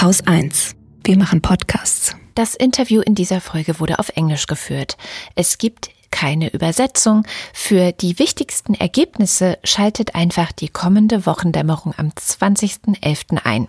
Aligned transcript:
Haus 0.00 0.26
1. 0.26 0.76
Wir 1.04 1.18
machen 1.18 1.42
Podcasts. 1.42 2.16
Das 2.34 2.54
Interview 2.54 3.02
in 3.02 3.14
dieser 3.14 3.42
Folge 3.42 3.80
wurde 3.80 3.98
auf 3.98 4.08
Englisch 4.16 4.46
geführt. 4.46 4.96
Es 5.34 5.58
gibt 5.58 5.90
keine 6.10 6.50
Übersetzung. 6.54 7.26
Für 7.52 7.92
die 7.92 8.18
wichtigsten 8.18 8.72
Ergebnisse 8.72 9.58
schaltet 9.62 10.14
einfach 10.14 10.52
die 10.52 10.70
kommende 10.70 11.26
Wochendämmerung 11.26 11.92
am 11.98 12.08
20.11. 12.08 13.44
ein. 13.44 13.68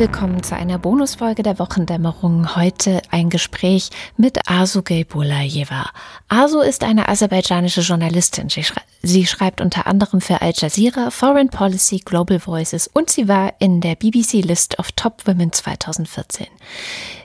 Willkommen 0.00 0.42
zu 0.42 0.56
einer 0.56 0.78
Bonusfolge 0.78 1.42
der 1.42 1.58
Wochendämmerung. 1.58 2.56
Heute 2.56 3.02
ein 3.10 3.28
Gespräch 3.28 3.90
mit 4.16 4.48
Asu 4.48 4.80
Geibulayeva. 4.80 5.90
Asu 6.26 6.60
ist 6.60 6.84
eine 6.84 7.06
aserbaidschanische 7.06 7.82
Journalistin. 7.82 8.48
Sie, 8.48 8.64
schrei 8.64 8.80
sie, 9.02 9.26
schreibt 9.26 9.60
unter 9.60 9.86
anderem 9.86 10.22
für 10.22 10.40
Al 10.40 10.54
Jazeera, 10.56 11.10
Foreign 11.10 11.50
Policy, 11.50 11.98
Global 11.98 12.38
Voices 12.38 12.88
und 12.88 13.10
sie 13.10 13.28
war 13.28 13.52
in 13.58 13.82
der 13.82 13.94
BBC 13.94 14.42
List 14.42 14.78
of 14.78 14.90
Top 14.92 15.26
Women 15.26 15.52
2014. 15.52 16.46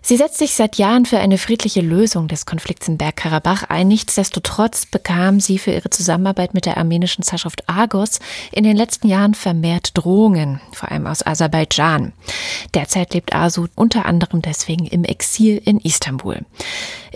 Sie 0.07 0.17
setzt 0.17 0.37
sich 0.37 0.53
seit 0.53 0.75
Jahren 0.75 1.07
für 1.07 1.17
eine 1.17 1.39
friedliche 1.39 1.81
Lösung 1.81 2.27
des 2.27 2.45
Konflikts 2.45 2.87
in 2.87 2.99
Bergkarabach 2.99 3.63
ein. 3.69 3.87
Nichtsdestotrotz 3.87 4.85
bekam 4.85 5.39
sie 5.39 5.57
für 5.57 5.71
ihre 5.71 5.89
Zusammenarbeit 5.89 6.53
mit 6.53 6.67
der 6.67 6.77
armenischen 6.77 7.23
Zeitschrift 7.23 7.67
Argos 7.67 8.19
in 8.51 8.63
den 8.63 8.77
letzten 8.77 9.07
Jahren 9.07 9.33
vermehrt 9.33 9.97
Drohungen, 9.97 10.61
vor 10.73 10.91
allem 10.91 11.07
aus 11.07 11.25
Aserbaidschan. 11.25 12.13
Derzeit 12.75 13.15
lebt 13.15 13.33
Asu 13.33 13.65
unter 13.73 14.05
anderem 14.05 14.43
deswegen 14.43 14.85
im 14.85 15.05
Exil 15.05 15.59
in 15.65 15.79
Istanbul. 15.79 16.45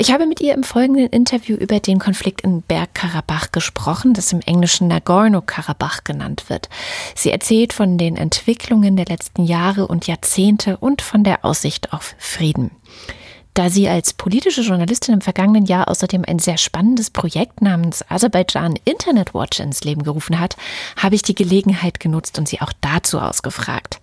Ich 0.01 0.13
habe 0.13 0.27
mit 0.27 0.39
ihr 0.39 0.53
im 0.53 0.63
folgenden 0.63 1.07
Interview 1.07 1.57
über 1.57 1.81
den 1.81 1.99
Konflikt 1.99 2.39
in 2.39 2.61
Bergkarabach 2.61 3.51
gesprochen, 3.51 4.13
das 4.13 4.31
im 4.31 4.39
Englischen 4.39 4.87
Nagorno-Karabach 4.87 6.05
genannt 6.05 6.45
wird. 6.47 6.69
Sie 7.15 7.31
erzählt 7.31 7.73
von 7.73 7.97
den 7.97 8.15
Entwicklungen 8.15 8.95
der 8.95 9.07
letzten 9.07 9.43
Jahre 9.43 9.87
und 9.87 10.07
Jahrzehnte 10.07 10.77
und 10.77 11.01
von 11.01 11.25
der 11.25 11.43
Aussicht 11.43 11.91
auf 11.91 12.15
Frieden. 12.17 12.71
Da 13.53 13.69
sie 13.69 13.89
als 13.89 14.13
politische 14.13 14.61
Journalistin 14.61 15.15
im 15.15 15.21
vergangenen 15.21 15.65
Jahr 15.65 15.89
außerdem 15.89 16.23
ein 16.25 16.39
sehr 16.39 16.57
spannendes 16.57 17.09
Projekt 17.09 17.61
namens 17.61 18.09
Aserbaidschan 18.09 18.79
Internet 18.85 19.33
Watch 19.33 19.59
ins 19.59 19.83
Leben 19.83 20.03
gerufen 20.03 20.39
hat, 20.39 20.55
habe 20.95 21.15
ich 21.15 21.23
die 21.23 21.35
Gelegenheit 21.35 21.99
genutzt 21.99 22.39
und 22.39 22.47
sie 22.47 22.61
auch 22.61 22.71
dazu 22.79 23.19
ausgefragt. 23.19 23.99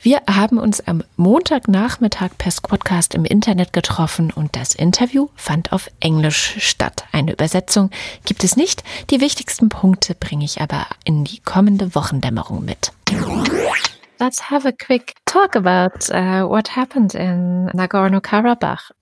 Wir 0.00 0.20
haben 0.30 0.58
uns 0.58 0.80
am 0.86 1.02
Montagnachmittag 1.16 2.30
per 2.38 2.52
Squadcast 2.52 3.16
im 3.16 3.24
Internet 3.24 3.72
getroffen 3.72 4.30
und 4.30 4.54
das 4.54 4.76
Interview 4.76 5.28
fand 5.34 5.72
auf 5.72 5.90
Englisch 5.98 6.54
statt. 6.60 7.04
Eine 7.10 7.32
Übersetzung 7.32 7.90
gibt 8.24 8.44
es 8.44 8.56
nicht. 8.56 8.84
Die 9.10 9.20
wichtigsten 9.20 9.68
Punkte 9.68 10.14
bringe 10.14 10.44
ich 10.44 10.60
aber 10.60 10.86
in 11.04 11.24
die 11.24 11.40
kommende 11.40 11.96
Wochendämmerung 11.96 12.64
mit. 12.64 12.92
Let's 14.20 14.50
have 14.50 14.66
a 14.66 14.72
quick 14.72 15.14
talk 15.26 15.56
about 15.56 16.08
uh, 16.10 16.48
what 16.48 16.76
happened 16.76 17.14
in 17.14 17.68
Nagorno 17.74 18.20
Karabakh. 18.20 18.92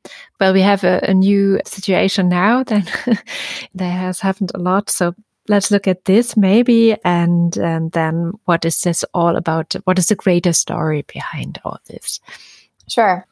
Well, 0.40 0.54
we 0.54 0.62
have 0.62 0.82
a, 0.82 1.00
a 1.08 1.14
new 1.14 1.58
situation 1.66 2.28
now. 2.28 2.64
Then 2.64 2.86
there 3.74 3.92
has 3.92 4.20
happened 4.20 4.52
a 4.54 4.58
lot. 4.58 4.90
So 4.90 5.14
let's 5.48 5.70
look 5.70 5.86
at 5.86 6.04
this 6.04 6.36
maybe, 6.36 6.96
and, 7.04 7.56
and 7.56 7.92
then 7.92 8.32
what 8.44 8.64
is 8.64 8.80
this 8.80 9.04
all 9.14 9.36
about? 9.36 9.74
What 9.84 9.98
is 9.98 10.06
the 10.06 10.14
greater 10.14 10.52
story 10.52 11.02
behind 11.02 11.60
all 11.64 11.78
this? 11.86 12.20
Sure. 12.88 13.26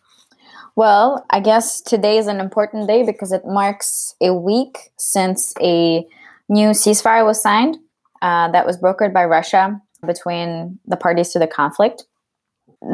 Well, 0.77 1.25
I 1.31 1.41
guess 1.41 1.81
today 1.81 2.19
is 2.19 2.27
an 2.27 2.41
important 2.41 2.89
day 2.89 3.05
because 3.05 3.31
it 3.31 3.43
marks 3.45 4.15
a 4.21 4.35
week 4.35 4.91
since 4.97 5.55
a 5.61 6.05
new 6.49 6.71
ceasefire 6.71 7.25
was 7.25 7.41
signed 7.41 7.77
uh, 8.23 8.51
that 8.51 8.67
was 8.67 8.77
brokered 8.77 9.13
by 9.13 9.25
Russia 9.25 9.81
between 10.05 10.79
the 10.87 10.97
parties 10.97 11.31
to 11.31 11.39
the 11.39 11.47
conflict. 11.47 12.05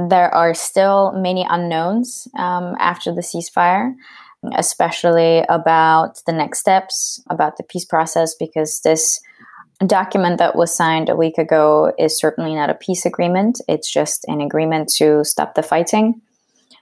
There 0.08 0.32
are 0.34 0.54
still 0.54 1.12
many 1.12 1.46
unknowns 1.48 2.28
um, 2.38 2.76
after 2.78 3.14
the 3.14 3.22
ceasefire, 3.22 3.94
especially 4.54 5.44
about 5.48 6.20
the 6.26 6.32
next 6.32 6.60
steps, 6.60 7.22
about 7.28 7.56
the 7.56 7.62
peace 7.62 7.84
process, 7.84 8.34
because 8.34 8.80
this 8.80 9.20
document 9.86 10.38
that 10.38 10.56
was 10.56 10.74
signed 10.74 11.08
a 11.08 11.16
week 11.16 11.38
ago 11.38 11.92
is 11.98 12.18
certainly 12.18 12.54
not 12.54 12.70
a 12.70 12.74
peace 12.74 13.06
agreement. 13.06 13.60
It's 13.68 13.90
just 13.90 14.24
an 14.28 14.40
agreement 14.40 14.92
to 14.96 15.24
stop 15.24 15.54
the 15.54 15.62
fighting. 15.62 16.20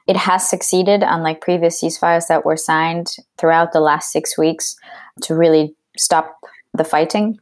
It 0.07 0.17
has 0.17 0.49
succeeded, 0.49 1.03
unlike 1.03 1.41
previous 1.41 1.83
ceasefires 1.83 2.29
that 2.29 2.45
were 2.45 2.57
signed 2.57 3.15
throughout 3.37 3.73
the 3.73 3.81
last 3.81 4.11
six 4.11 4.39
weeks, 4.39 4.75
to 5.23 5.35
really 5.35 5.75
stop 5.97 6.39
the 6.75 6.85
fighting 6.85 7.39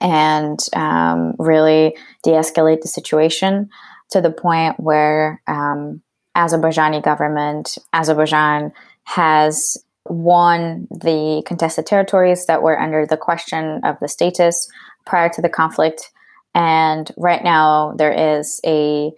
and 0.00 0.60
um, 0.74 1.34
really 1.38 1.96
de-escalate 2.22 2.82
the 2.82 2.88
situation 2.88 3.68
to 4.10 4.20
the 4.20 4.30
point 4.30 4.78
where 4.78 5.42
um, 5.46 6.00
Azerbaijani 6.36 7.02
government, 7.02 7.76
Azerbaijan 7.92 8.72
has 9.06 9.76
won 10.04 10.86
the 10.90 11.42
contested 11.46 11.86
territories 11.86 12.46
that 12.46 12.62
were 12.62 12.78
under 12.78 13.06
the 13.06 13.16
question 13.16 13.80
of 13.84 13.96
the 14.00 14.08
status 14.08 14.68
prior 15.04 15.28
to 15.28 15.42
the 15.42 15.48
conflict. 15.48 16.10
And 16.54 17.10
right 17.16 17.42
now, 17.42 17.94
there 17.98 18.38
is 18.38 18.60
a 18.64 19.12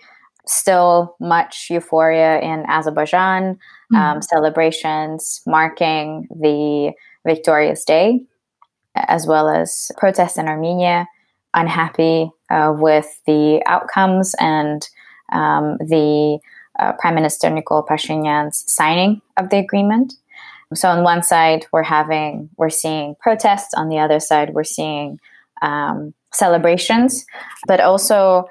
still 0.47 1.15
much 1.21 1.69
euphoria 1.71 2.41
in 2.41 2.65
Azerbaijan, 2.69 3.54
mm-hmm. 3.54 3.97
um, 3.97 4.22
celebrations 4.22 5.43
marking 5.47 6.26
the 6.31 6.93
victorious 7.26 7.84
day 7.84 8.20
as 9.06 9.26
well 9.26 9.49
as 9.49 9.91
protests 9.97 10.38
in 10.38 10.49
Armenia, 10.49 11.06
unhappy 11.55 12.31
uh, 12.50 12.72
with 12.76 13.20
the 13.26 13.62
outcomes 13.66 14.34
and 14.41 14.88
um, 15.32 15.76
the 15.78 16.38
uh, 16.78 16.93
Prime 16.93 17.15
Minister 17.15 17.49
Nikol 17.49 17.87
Pashinyan's 17.87 18.65
signing 18.71 19.21
of 19.37 19.50
the 19.50 19.59
agreement. 19.59 20.15
So 20.75 20.89
on 20.91 21.03
one 21.03 21.22
side, 21.22 21.66
we're 21.72 21.83
having 21.83 22.50
we're 22.56 22.71
seeing 22.71 23.15
protests. 23.21 23.72
On 23.75 23.89
the 23.89 23.99
other 23.99 24.21
side, 24.21 24.53
we're 24.53 24.65
seeing 24.65 25.19
um, 25.62 26.12
celebrations, 26.33 27.25
but 27.67 27.81
also 27.81 28.49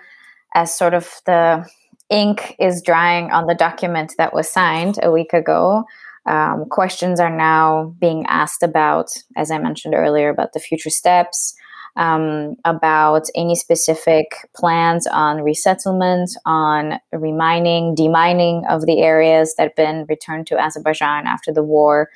as 0.56 0.76
sort 0.76 0.94
of 0.94 1.22
the 1.26 1.68
ink 2.10 2.56
is 2.60 2.82
drying 2.82 3.32
on 3.32 3.48
the 3.48 3.56
document 3.56 4.14
that 4.18 4.34
was 4.34 4.50
signed 4.50 4.98
a 5.04 5.12
week 5.12 5.34
ago. 5.34 5.84
Um, 6.26 6.66
questions 6.70 7.20
are 7.20 7.36
now 7.36 7.96
being 8.00 8.26
asked 8.28 8.64
about, 8.64 9.12
as 9.36 9.52
I 9.52 9.60
mentioned 9.60 9.94
earlier, 9.94 10.30
about 10.30 10.54
the 10.54 10.60
future 10.60 10.90
steps, 10.90 11.56
um, 11.98 12.56
about 12.64 13.28
any 13.36 13.56
specific 13.56 14.48
plans 14.56 15.08
on 15.08 15.42
resettlement, 15.42 16.30
on 16.46 17.00
remining, 17.12 17.96
demining 17.96 18.70
of 18.70 18.86
the 18.86 19.02
areas 19.02 19.56
that 19.58 19.64
have 19.64 19.76
been 19.76 20.06
returned 20.08 20.48
to 20.48 20.60
Azerbaijan 20.60 21.26
after 21.26 21.52
the 21.52 21.64
war, 21.64 22.10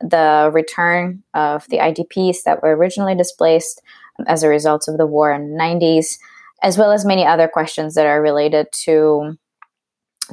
the 0.00 0.50
return 0.52 1.22
of 1.34 1.66
the 1.68 1.78
IDPs 1.78 2.42
that 2.44 2.62
were 2.62 2.76
originally 2.76 3.14
displaced 3.14 3.80
as 4.26 4.42
a 4.42 4.48
result 4.48 4.86
of 4.86 4.98
the 4.98 5.06
war 5.06 5.32
in 5.32 5.52
the 5.52 5.58
90s, 5.58 6.18
as 6.62 6.76
well 6.76 6.92
as 6.92 7.04
many 7.04 7.24
other 7.26 7.48
questions 7.48 7.94
that 7.94 8.06
are 8.06 8.22
related 8.22 8.66
to 8.72 9.36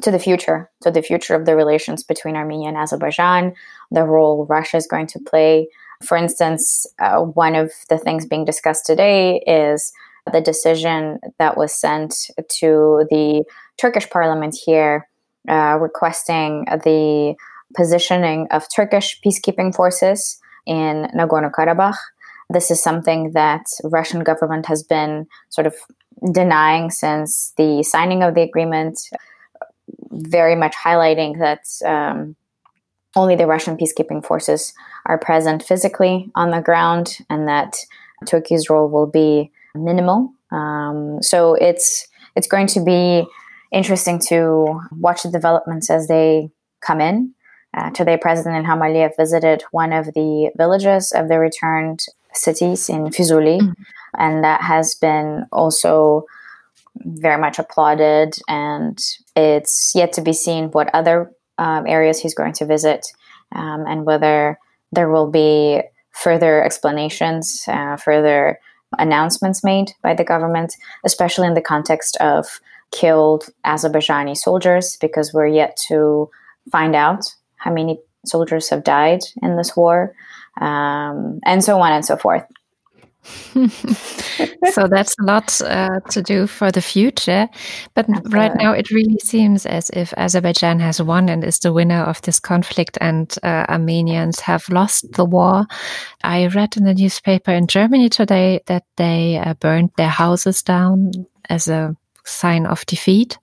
to 0.02 0.12
the 0.12 0.20
future, 0.20 0.70
to 0.82 0.92
the 0.92 1.02
future 1.02 1.36
of 1.36 1.46
the 1.46 1.56
relations 1.56 2.04
between 2.04 2.36
Armenia 2.36 2.70
and 2.70 2.78
Azerbaijan, 2.78 3.54
the 3.92 4.04
role 4.04 4.46
Russia 4.46 4.78
is 4.78 4.88
going 4.88 5.08
to 5.08 5.20
play. 5.20 5.68
For 6.04 6.18
instance, 6.18 6.86
uh, 7.00 7.20
one 7.20 7.56
of 7.56 7.72
the 7.90 7.98
things 7.98 8.26
being 8.26 8.46
discussed 8.46 8.86
today 8.86 9.44
is 9.46 9.92
the 10.32 10.42
decision 10.42 11.20
that 11.40 11.58
was 11.58 11.74
sent 11.74 12.14
to 12.60 13.06
the 13.10 13.44
Turkish 13.78 14.10
parliament 14.10 14.56
here 14.66 15.08
uh, 15.50 15.78
requesting 15.80 16.66
the 16.66 17.36
positioning 17.76 18.48
of 18.52 18.66
Turkish 18.74 19.20
peacekeeping 19.26 19.76
forces 19.76 20.40
in 20.66 21.08
Nagorno 21.16 21.52
Karabakh. 21.52 21.98
This 22.50 22.72
is 22.72 22.82
something 22.82 23.32
that 23.34 23.64
Russian 23.84 24.24
government 24.24 24.66
has 24.68 24.84
been 24.84 25.28
sort 25.50 25.68
of 25.68 25.76
denying 26.34 26.90
since 26.90 27.54
the 27.58 27.84
signing 27.84 28.24
of 28.24 28.36
the 28.36 28.42
agreement 28.42 29.00
very 30.12 30.56
much 30.56 30.76
highlighting 30.76 31.40
that 31.40 31.64
um, 31.88 32.36
only 33.16 33.36
the 33.36 33.48
Russian 33.48 33.78
peacekeeping 33.78 34.24
forces 34.26 34.74
are 35.06 35.18
present 35.18 35.64
physically 35.64 36.32
on 36.36 36.52
the 36.52 36.62
ground 36.62 37.18
and 37.30 37.48
that 37.48 37.76
Turkey's 38.26 38.70
role 38.70 38.90
will 38.90 39.08
be 39.08 39.52
minimal. 39.76 40.34
Um, 40.52 41.22
so 41.22 41.56
it's 41.56 42.08
it's 42.36 42.48
going 42.48 42.68
to 42.68 42.84
be 42.84 43.26
interesting 43.72 44.20
to 44.28 44.82
watch 44.92 45.24
the 45.24 45.32
developments 45.32 45.90
as 45.90 46.08
they 46.08 46.50
come 46.82 47.02
in. 47.02 47.34
Uh, 47.76 47.92
today, 47.92 48.18
President 48.18 48.66
Ilham 48.66 48.80
Aliyev 48.80 49.16
visited 49.16 49.64
one 49.72 49.94
of 49.94 50.06
the 50.06 50.52
villages 50.58 51.12
of 51.12 51.28
the 51.28 51.38
returned 51.40 52.06
cities 52.34 52.90
in 52.90 53.06
Fizuli, 53.06 53.60
mm-hmm. 53.60 53.82
and 54.18 54.44
that 54.44 54.62
has 54.62 54.96
been 54.96 55.46
also 55.52 56.26
very 56.96 57.40
much 57.40 57.60
applauded, 57.60 58.36
and 58.48 59.00
it's 59.36 59.94
yet 59.94 60.14
to 60.14 60.22
be 60.22 60.34
seen 60.34 60.72
what 60.72 60.90
other 60.94 61.32
um, 61.60 61.86
areas 61.86 62.20
he's 62.20 62.34
going 62.34 62.54
to 62.54 62.66
visit 62.66 63.06
um, 63.54 63.86
and 63.88 64.06
whether 64.06 64.58
there 64.92 65.10
will 65.10 65.30
be 65.30 65.82
further 66.12 66.64
explanations, 66.64 67.64
uh, 67.68 67.98
further 67.98 68.60
announcements 68.98 69.64
made 69.64 69.92
by 70.02 70.14
the 70.16 70.24
government, 70.24 70.74
especially 71.06 71.48
in 71.48 71.54
the 71.54 71.62
context 71.62 72.18
of 72.18 72.60
killed 72.92 73.50
Azerbaijani 73.66 74.36
soldiers, 74.36 74.98
because 75.00 75.34
we're 75.34 75.48
yet 75.48 75.78
to 75.88 76.30
find 76.72 76.96
out 76.96 77.24
how 77.58 77.72
many 77.72 78.00
soldiers 78.26 78.70
have 78.70 78.84
died 78.84 79.20
in 79.44 79.58
this 79.58 79.76
war, 79.76 80.16
um, 80.60 81.40
and 81.46 81.64
so 81.64 81.80
on 81.80 81.92
and 81.92 82.06
so 82.06 82.18
forth. 82.18 82.44
so 84.72 84.88
that's 84.88 85.16
a 85.20 85.24
lot 85.24 85.62
uh, 85.62 86.00
to 86.10 86.22
do 86.22 86.48
for 86.48 86.72
the 86.72 86.82
future. 86.82 87.48
But 87.94 88.08
right 88.32 88.56
now, 88.56 88.72
it 88.72 88.92
really 88.92 89.18
seems 89.22 89.66
as 89.66 89.90
if 89.92 90.14
Azerbaijan 90.18 90.80
has 90.80 91.02
won 91.02 91.30
and 91.30 91.44
is 91.44 91.60
the 91.60 91.74
winner 91.74 92.04
of 92.04 92.22
this 92.22 92.40
conflict, 92.40 92.98
and 93.02 93.36
uh, 93.44 93.66
Armenians 93.70 94.40
have 94.40 94.70
lost 94.70 95.12
the 95.14 95.26
war. 95.26 95.66
I 96.24 96.48
read 96.48 96.78
in 96.78 96.86
the 96.86 96.94
newspaper 96.94 97.52
in 97.52 97.68
Germany 97.68 98.10
today 98.10 98.62
that 98.68 98.84
they 98.96 99.38
uh, 99.38 99.54
burned 99.56 99.92
their 99.98 100.10
houses 100.10 100.64
down 100.64 101.12
as 101.50 101.68
a 101.68 101.96
sign 102.24 102.66
of 102.66 102.86
defeat. 102.86 103.38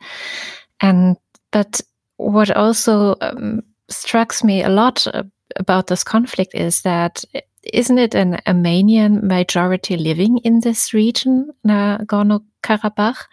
And 0.81 1.17
but 1.51 1.81
what 2.17 2.51
also 2.51 3.17
um, 3.21 3.63
strikes 3.89 4.43
me 4.43 4.63
a 4.63 4.69
lot 4.69 5.07
uh, 5.07 5.25
about 5.57 5.87
this 5.87 6.05
conflict 6.05 6.55
is 6.55 6.83
that 6.83 7.25
isn't 7.73 7.99
it 7.99 8.15
an 8.15 8.39
Armenian 8.47 9.27
majority 9.27 9.97
living 9.97 10.39
in 10.39 10.61
this 10.61 10.93
region, 10.93 11.51
Nagorno 11.67 12.43
Karabakh? 12.63 13.25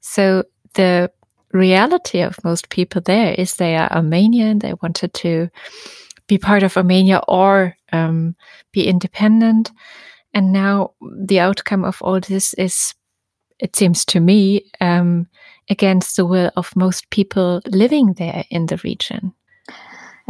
So 0.00 0.44
the 0.74 1.10
reality 1.52 2.20
of 2.20 2.42
most 2.44 2.68
people 2.68 3.00
there 3.00 3.34
is 3.34 3.56
they 3.56 3.76
are 3.76 3.90
Armenian. 3.92 4.58
They 4.58 4.74
wanted 4.82 5.14
to 5.14 5.48
be 6.26 6.38
part 6.38 6.62
of 6.62 6.76
Armenia 6.76 7.22
or 7.26 7.76
um, 7.92 8.36
be 8.72 8.86
independent. 8.86 9.72
And 10.34 10.52
now 10.52 10.92
the 11.00 11.40
outcome 11.40 11.84
of 11.84 12.02
all 12.02 12.20
this 12.20 12.54
is, 12.54 12.94
it 13.58 13.74
seems 13.76 14.04
to 14.06 14.20
me, 14.20 14.64
um, 14.80 15.26
against 15.70 16.16
the 16.16 16.26
will 16.26 16.50
of 16.56 16.76
most 16.76 17.10
people 17.10 17.60
living 17.66 18.14
there 18.14 18.44
in 18.50 18.66
the 18.66 18.78
region. 18.84 19.32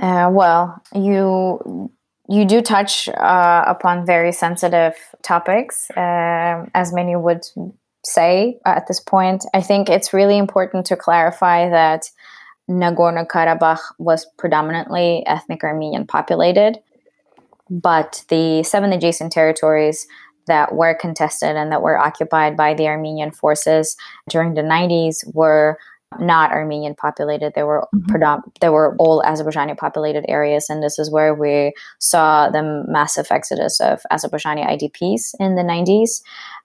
Uh, 0.00 0.28
well, 0.32 0.80
you 0.94 1.90
you 2.28 2.44
do 2.44 2.60
touch 2.60 3.08
uh, 3.08 3.64
upon 3.66 4.04
very 4.04 4.32
sensitive 4.32 4.94
topics, 5.22 5.90
uh, 5.92 6.66
as 6.74 6.92
many 6.92 7.16
would 7.16 7.42
say 8.04 8.58
at 8.66 8.86
this 8.86 9.00
point. 9.00 9.44
I 9.54 9.62
think 9.62 9.88
it's 9.88 10.12
really 10.12 10.36
important 10.36 10.86
to 10.86 10.96
clarify 10.96 11.70
that 11.70 12.10
Nagorno 12.68 13.26
Karabakh 13.26 13.80
was 13.98 14.26
predominantly 14.36 15.26
ethnic 15.26 15.64
Armenian 15.64 16.06
populated, 16.06 16.78
but 17.70 18.24
the 18.28 18.62
seven 18.62 18.92
adjacent 18.92 19.32
territories 19.32 20.06
that 20.46 20.74
were 20.74 20.94
contested 20.94 21.56
and 21.56 21.72
that 21.72 21.82
were 21.82 21.98
occupied 21.98 22.56
by 22.56 22.74
the 22.74 22.88
Armenian 22.88 23.30
forces 23.30 23.96
during 24.28 24.54
the 24.54 24.62
90s 24.62 25.16
were 25.34 25.78
not 26.18 26.50
Armenian 26.50 26.94
populated. 26.94 27.52
They 27.54 27.62
were 27.62 27.86
mm-hmm. 27.94 28.10
predom- 28.10 28.42
they 28.60 28.68
were 28.68 28.96
all 28.98 29.22
Azerbaijani 29.22 29.76
populated 29.76 30.24
areas, 30.28 30.70
and 30.70 30.82
this 30.82 30.98
is 30.98 31.10
where 31.10 31.34
we 31.34 31.72
saw 31.98 32.50
the 32.50 32.84
massive 32.88 33.26
exodus 33.30 33.80
of 33.80 34.02
Azerbaijani 34.10 34.66
IDPs 34.66 35.34
in 35.38 35.54
the 35.54 35.62
90s. 35.62 36.22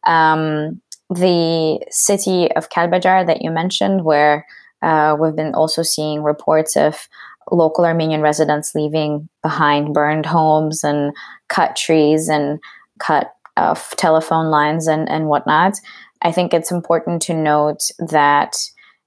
Um, 0.10 0.82
the 1.10 1.86
city 1.90 2.52
of 2.54 2.70
Kalbajar 2.70 3.26
that 3.28 3.42
you 3.42 3.52
mentioned, 3.52 4.06
where 4.06 4.46
uh, 4.82 5.16
we've 5.20 5.36
been 5.36 5.54
also 5.54 5.84
seeing 5.84 6.24
reports 6.24 6.76
of 6.76 7.08
local 7.52 7.86
Armenian 7.86 8.22
residents 8.22 8.74
leaving 8.74 9.28
behind 9.42 9.94
burned 9.94 10.26
homes 10.26 10.84
and 10.84 11.14
cut 11.50 11.76
trees 11.76 12.30
and 12.30 12.60
cut 13.00 13.34
uh, 13.58 13.76
telephone 13.98 14.48
lines 14.48 14.88
and, 14.88 15.10
and 15.10 15.28
whatnot. 15.28 15.74
I 16.22 16.32
think 16.32 16.54
it's 16.54 16.72
important 16.72 17.22
to 17.24 17.34
note 17.34 17.90
that 18.00 18.56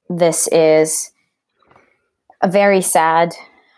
this 0.09 0.49
is 0.49 1.13
a 2.43 2.51
very 2.51 2.81
sad 2.81 3.35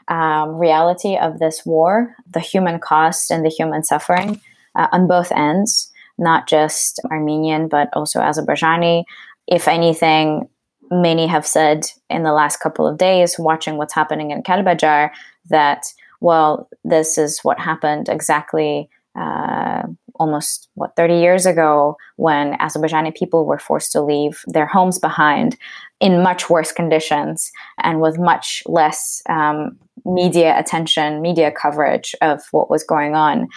um, 0.08 0.56
reality 0.56 1.16
of 1.16 1.38
this 1.38 1.64
war 1.66 2.14
the 2.30 2.40
human 2.40 2.78
cost 2.78 3.30
and 3.30 3.44
the 3.44 3.50
human 3.50 3.84
suffering 3.84 4.40
uh, 4.75 4.88
on 4.92 5.06
both 5.06 5.32
ends, 5.32 5.92
not 6.19 6.48
just 6.48 7.00
Armenian, 7.10 7.69
but 7.69 7.88
also 7.92 8.20
Azerbaijani. 8.20 9.04
If 9.46 9.69
anything, 9.69 10.48
many 10.90 11.26
have 11.26 11.46
said 11.46 11.86
in 12.08 12.22
the 12.22 12.32
last 12.32 12.58
couple 12.58 12.86
of 12.86 12.98
days, 12.98 13.38
watching 13.38 13.76
what's 13.76 13.94
happening 13.94 14.30
in 14.30 14.42
Kalbajar, 14.42 15.10
that, 15.50 15.84
well, 16.20 16.69
this 16.84 17.19
is 17.19 17.40
what 17.42 17.58
happened 17.58 18.08
exactly 18.08 18.88
uh, 19.19 19.82
almost 20.14 20.69
what 20.75 20.94
30 20.96 21.14
years 21.14 21.46
ago 21.46 21.96
when 22.16 22.54
Azerbaijani 22.58 23.14
people 23.14 23.46
were 23.46 23.58
forced 23.58 23.92
to 23.92 24.02
leave 24.02 24.40
their 24.46 24.66
homes 24.66 24.98
behind 24.98 25.56
in 26.00 26.23
much 26.23 26.49
worse 26.49 26.73
conditions 26.73 27.50
and 27.83 28.00
with 28.00 28.19
much 28.19 28.62
less 28.67 29.21
um, 29.29 29.77
media 30.05 30.59
attention, 30.59 31.21
media 31.21 31.50
coverage 31.50 32.15
of 32.23 32.43
what 32.53 32.71
was 32.71 32.85
going 32.85 33.15
on. 33.15 33.49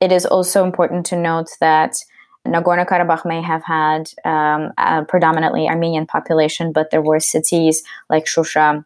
It 0.00 0.12
is 0.12 0.24
also 0.24 0.64
important 0.64 1.06
to 1.06 1.16
note 1.16 1.48
that 1.60 1.96
Nagorno 2.46 2.86
Karabakh 2.86 3.26
may 3.26 3.42
have 3.42 3.64
had 3.64 4.10
um, 4.24 4.72
a 4.78 5.04
predominantly 5.04 5.68
Armenian 5.68 6.06
population, 6.06 6.72
but 6.72 6.90
there 6.90 7.02
were 7.02 7.20
cities 7.20 7.82
like 8.08 8.24
Shusha 8.26 8.84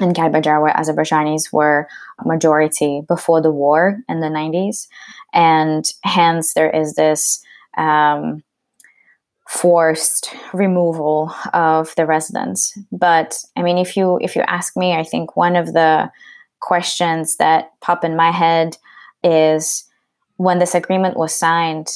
and 0.00 0.14
Kalbajar 0.14 0.60
where 0.60 0.74
Azerbaijanis 0.74 1.52
were 1.52 1.88
a 2.22 2.28
majority 2.28 3.02
before 3.06 3.40
the 3.40 3.50
war 3.50 4.00
in 4.08 4.20
the 4.20 4.28
90s. 4.28 4.88
And 5.32 5.84
hence, 6.02 6.54
there 6.54 6.70
is 6.70 6.94
this 6.94 7.42
um, 7.76 8.42
forced 9.48 10.34
removal 10.52 11.34
of 11.54 11.94
the 11.96 12.04
residents. 12.04 12.78
But 12.92 13.38
I 13.56 13.62
mean, 13.62 13.78
if 13.78 13.96
you 13.96 14.18
if 14.20 14.36
you 14.36 14.42
ask 14.42 14.76
me, 14.76 14.92
I 14.92 15.02
think 15.02 15.36
one 15.36 15.56
of 15.56 15.72
the 15.72 16.10
questions 16.60 17.36
that 17.36 17.70
pop 17.80 18.04
in 18.04 18.14
my 18.14 18.30
head 18.30 18.76
is 19.24 19.84
when 20.36 20.58
this 20.58 20.74
agreement 20.74 21.16
was 21.16 21.34
signed, 21.34 21.88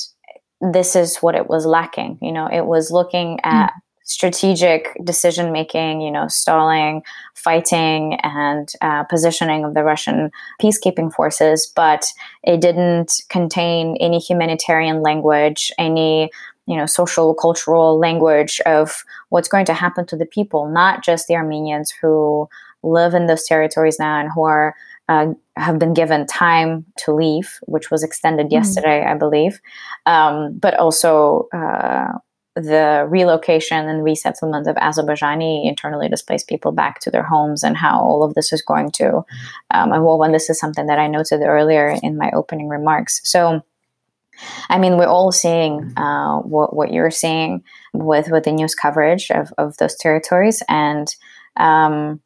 this 0.72 0.96
is 0.96 1.18
what 1.18 1.34
it 1.34 1.48
was 1.48 1.66
lacking. 1.66 2.18
You 2.22 2.32
know, 2.32 2.46
it 2.46 2.64
was 2.64 2.90
looking 2.90 3.38
at 3.44 3.66
mm. 3.66 3.80
strategic 4.04 4.96
decision 5.04 5.52
making, 5.52 6.00
you 6.00 6.10
know, 6.10 6.28
stalling, 6.28 7.02
fighting, 7.34 8.14
and 8.22 8.72
uh, 8.80 9.04
positioning 9.04 9.64
of 9.64 9.74
the 9.74 9.84
Russian 9.84 10.30
peacekeeping 10.60 11.12
forces, 11.12 11.70
but 11.76 12.06
it 12.44 12.62
didn't 12.62 13.20
contain 13.28 13.96
any 14.00 14.18
humanitarian 14.18 15.02
language, 15.02 15.70
any 15.78 16.30
you 16.66 16.76
know 16.76 16.86
social 16.86 17.34
cultural 17.34 17.98
language 17.98 18.60
of 18.66 19.04
what's 19.30 19.48
going 19.48 19.64
to 19.64 19.74
happen 19.74 20.06
to 20.06 20.16
the 20.16 20.26
people 20.26 20.68
not 20.68 21.04
just 21.04 21.26
the 21.26 21.34
armenians 21.34 21.92
who 22.00 22.48
live 22.82 23.14
in 23.14 23.26
those 23.26 23.44
territories 23.44 23.98
now 23.98 24.18
and 24.18 24.30
who 24.34 24.44
are 24.44 24.74
uh, 25.08 25.26
have 25.56 25.78
been 25.78 25.92
given 25.92 26.26
time 26.26 26.84
to 26.96 27.12
leave 27.12 27.58
which 27.66 27.90
was 27.90 28.02
extended 28.02 28.46
mm-hmm. 28.46 28.54
yesterday 28.54 29.04
i 29.04 29.14
believe 29.14 29.60
um, 30.06 30.56
but 30.58 30.74
also 30.74 31.48
uh, 31.52 32.12
the 32.54 33.06
relocation 33.08 33.88
and 33.88 34.04
resettlement 34.04 34.66
of 34.66 34.76
Azerbaijani 34.76 35.66
internally 35.66 36.08
displaced 36.08 36.48
people 36.48 36.70
back 36.70 37.00
to 37.00 37.10
their 37.10 37.22
homes 37.22 37.62
and 37.62 37.76
how 37.76 38.00
all 38.00 38.22
of 38.22 38.34
this 38.34 38.52
is 38.52 38.62
going 38.62 38.90
to 38.92 39.22
um, 39.70 39.92
evolve. 39.92 40.20
And 40.22 40.34
this 40.34 40.50
is 40.50 40.58
something 40.58 40.86
that 40.86 40.98
I 40.98 41.06
noted 41.06 41.40
earlier 41.40 41.96
in 42.02 42.18
my 42.18 42.30
opening 42.34 42.68
remarks. 42.68 43.20
So, 43.24 43.62
I 44.68 44.78
mean, 44.78 44.96
we're 44.96 45.06
all 45.06 45.32
seeing 45.32 45.92
uh, 45.96 46.38
what, 46.38 46.74
what 46.74 46.92
you're 46.92 47.10
seeing 47.10 47.62
with, 47.92 48.28
with 48.30 48.44
the 48.44 48.52
news 48.52 48.74
coverage 48.74 49.30
of, 49.30 49.52
of 49.58 49.76
those 49.76 49.96
territories. 49.96 50.62
And 50.68 51.08
um, 51.56 52.20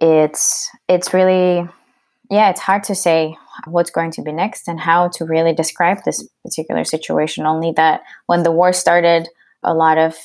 it's, 0.00 0.70
it's 0.88 1.12
really, 1.14 1.68
yeah, 2.30 2.50
it's 2.50 2.60
hard 2.60 2.84
to 2.84 2.94
say 2.94 3.36
what's 3.66 3.90
going 3.90 4.10
to 4.12 4.22
be 4.22 4.32
next 4.32 4.68
and 4.68 4.80
how 4.80 5.08
to 5.08 5.24
really 5.24 5.52
describe 5.52 5.98
this 6.04 6.26
particular 6.44 6.84
situation. 6.84 7.46
Only 7.46 7.72
that 7.72 8.02
when 8.26 8.42
the 8.42 8.52
war 8.52 8.72
started, 8.72 9.28
a 9.62 9.74
lot 9.74 9.98
of 9.98 10.16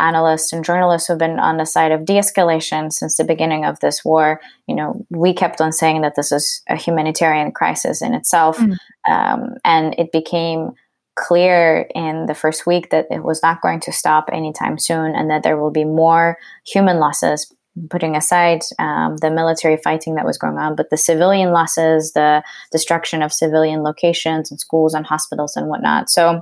analysts 0.00 0.52
and 0.52 0.64
journalists 0.64 1.06
who've 1.06 1.18
been 1.18 1.38
on 1.38 1.58
the 1.58 1.64
side 1.64 1.92
of 1.92 2.04
de-escalation 2.04 2.92
since 2.92 3.16
the 3.16 3.24
beginning 3.24 3.64
of 3.64 3.78
this 3.80 4.04
war 4.04 4.40
you 4.66 4.74
know 4.74 5.04
we 5.10 5.32
kept 5.32 5.60
on 5.60 5.72
saying 5.72 6.00
that 6.00 6.14
this 6.16 6.32
is 6.32 6.62
a 6.68 6.76
humanitarian 6.76 7.52
crisis 7.52 8.02
in 8.02 8.14
itself 8.14 8.58
mm. 8.58 8.76
um, 9.08 9.54
and 9.64 9.94
it 9.98 10.10
became 10.12 10.72
clear 11.16 11.86
in 11.94 12.26
the 12.26 12.34
first 12.34 12.66
week 12.66 12.90
that 12.90 13.06
it 13.10 13.22
was 13.22 13.42
not 13.42 13.60
going 13.60 13.80
to 13.80 13.92
stop 13.92 14.30
anytime 14.32 14.78
soon 14.78 15.14
and 15.14 15.30
that 15.30 15.42
there 15.42 15.58
will 15.58 15.70
be 15.70 15.84
more 15.84 16.38
human 16.66 16.98
losses 16.98 17.52
putting 17.88 18.16
aside 18.16 18.60
um, 18.78 19.16
the 19.18 19.30
military 19.30 19.76
fighting 19.76 20.14
that 20.14 20.24
was 20.24 20.38
going 20.38 20.58
on 20.58 20.74
but 20.74 20.90
the 20.90 20.96
civilian 20.96 21.52
losses 21.52 22.12
the 22.12 22.42
destruction 22.72 23.22
of 23.22 23.32
civilian 23.32 23.82
locations 23.82 24.50
and 24.50 24.58
schools 24.58 24.94
and 24.94 25.06
hospitals 25.06 25.56
and 25.56 25.68
whatnot 25.68 26.08
so 26.08 26.40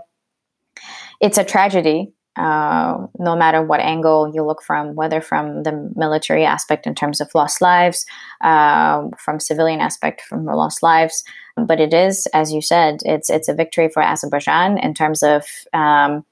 it's 1.21 1.39
a 1.39 1.45
tragedy 1.45 2.13
uh, 2.39 3.07
no 3.19 3.37
matter 3.37 3.63
what 3.63 3.81
angle 3.81 4.31
you 4.33 4.45
look 4.45 4.63
from, 4.63 4.95
whether 4.95 5.21
from 5.21 5.65
the 5.65 5.91
military 5.97 6.45
aspect 6.45 6.87
in 6.87 6.95
terms 6.95 7.21
of 7.21 7.35
lost 7.35 7.61
lives, 7.61 8.07
uh, 8.43 9.09
from 9.19 9.41
civilian 9.41 9.81
aspect 9.81 10.23
from 10.23 10.45
lost 10.45 10.83
lives. 10.83 11.25
But 11.57 11.81
it 11.81 11.93
is, 11.93 12.27
as 12.33 12.53
you 12.53 12.63
said, 12.63 13.01
it's 13.05 13.29
it's 13.29 13.49
a 13.49 13.55
victory 13.55 13.89
for 13.89 14.03
Azerbaijan 14.03 14.79
in 14.79 14.95
terms 14.95 15.23
of 15.23 15.45
um, 15.75 16.25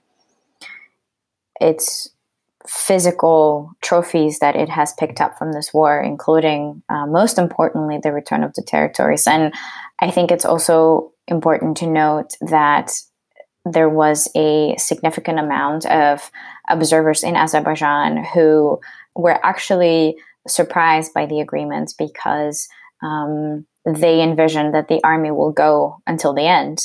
its 1.60 2.10
physical 2.68 3.72
trophies 3.80 4.38
that 4.40 4.56
it 4.56 4.68
has 4.68 4.92
picked 4.94 5.20
up 5.20 5.38
from 5.38 5.52
this 5.52 5.72
war, 5.72 6.00
including, 6.00 6.82
uh, 6.88 7.06
most 7.06 7.38
importantly, 7.38 7.98
the 8.02 8.12
return 8.12 8.42
of 8.42 8.52
the 8.54 8.62
territories. 8.62 9.26
And 9.26 9.54
I 10.00 10.10
think 10.10 10.30
it's 10.30 10.44
also 10.44 11.12
important 11.28 11.76
to 11.78 11.86
note 11.86 12.30
that 12.40 12.92
there 13.66 13.88
was 13.88 14.28
a 14.36 14.76
significant 14.78 15.38
amount 15.38 15.86
of 15.86 16.30
observers 16.68 17.24
in 17.24 17.34
Azerbaijan 17.36 18.24
who 18.32 18.80
were 19.14 19.44
actually 19.44 20.16
surprised 20.46 21.12
by 21.12 21.26
the 21.26 21.40
agreement 21.40 21.92
because 21.98 22.68
um, 23.02 23.66
they 23.84 24.22
envisioned 24.22 24.72
that 24.74 24.88
the 24.88 25.02
army 25.02 25.32
will 25.32 25.52
go 25.52 25.98
until 26.06 26.32
the 26.32 26.46
end, 26.46 26.78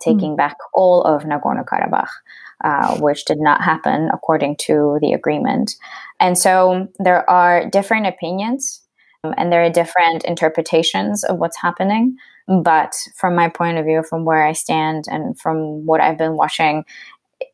taking 0.00 0.32
mm. 0.32 0.36
back 0.36 0.56
all 0.72 1.02
of 1.02 1.22
Nagorno 1.22 1.64
Karabakh. 1.64 2.10
Uh, 2.64 2.96
which 2.98 3.26
did 3.26 3.38
not 3.40 3.60
happen 3.60 4.08
according 4.14 4.56
to 4.56 4.96
the 5.02 5.12
agreement. 5.12 5.74
And 6.18 6.38
so 6.38 6.88
there 6.98 7.28
are 7.28 7.68
different 7.68 8.06
opinions 8.06 8.80
um, 9.22 9.34
and 9.36 9.52
there 9.52 9.64
are 9.64 9.70
different 9.70 10.24
interpretations 10.24 11.24
of 11.24 11.36
what's 11.36 11.60
happening. 11.60 12.16
But 12.46 12.94
from 13.16 13.34
my 13.34 13.48
point 13.48 13.78
of 13.78 13.86
view, 13.86 14.02
from 14.02 14.24
where 14.24 14.44
I 14.44 14.52
stand 14.52 15.04
and 15.08 15.38
from 15.38 15.86
what 15.86 16.00
I've 16.00 16.18
been 16.18 16.36
watching, 16.36 16.84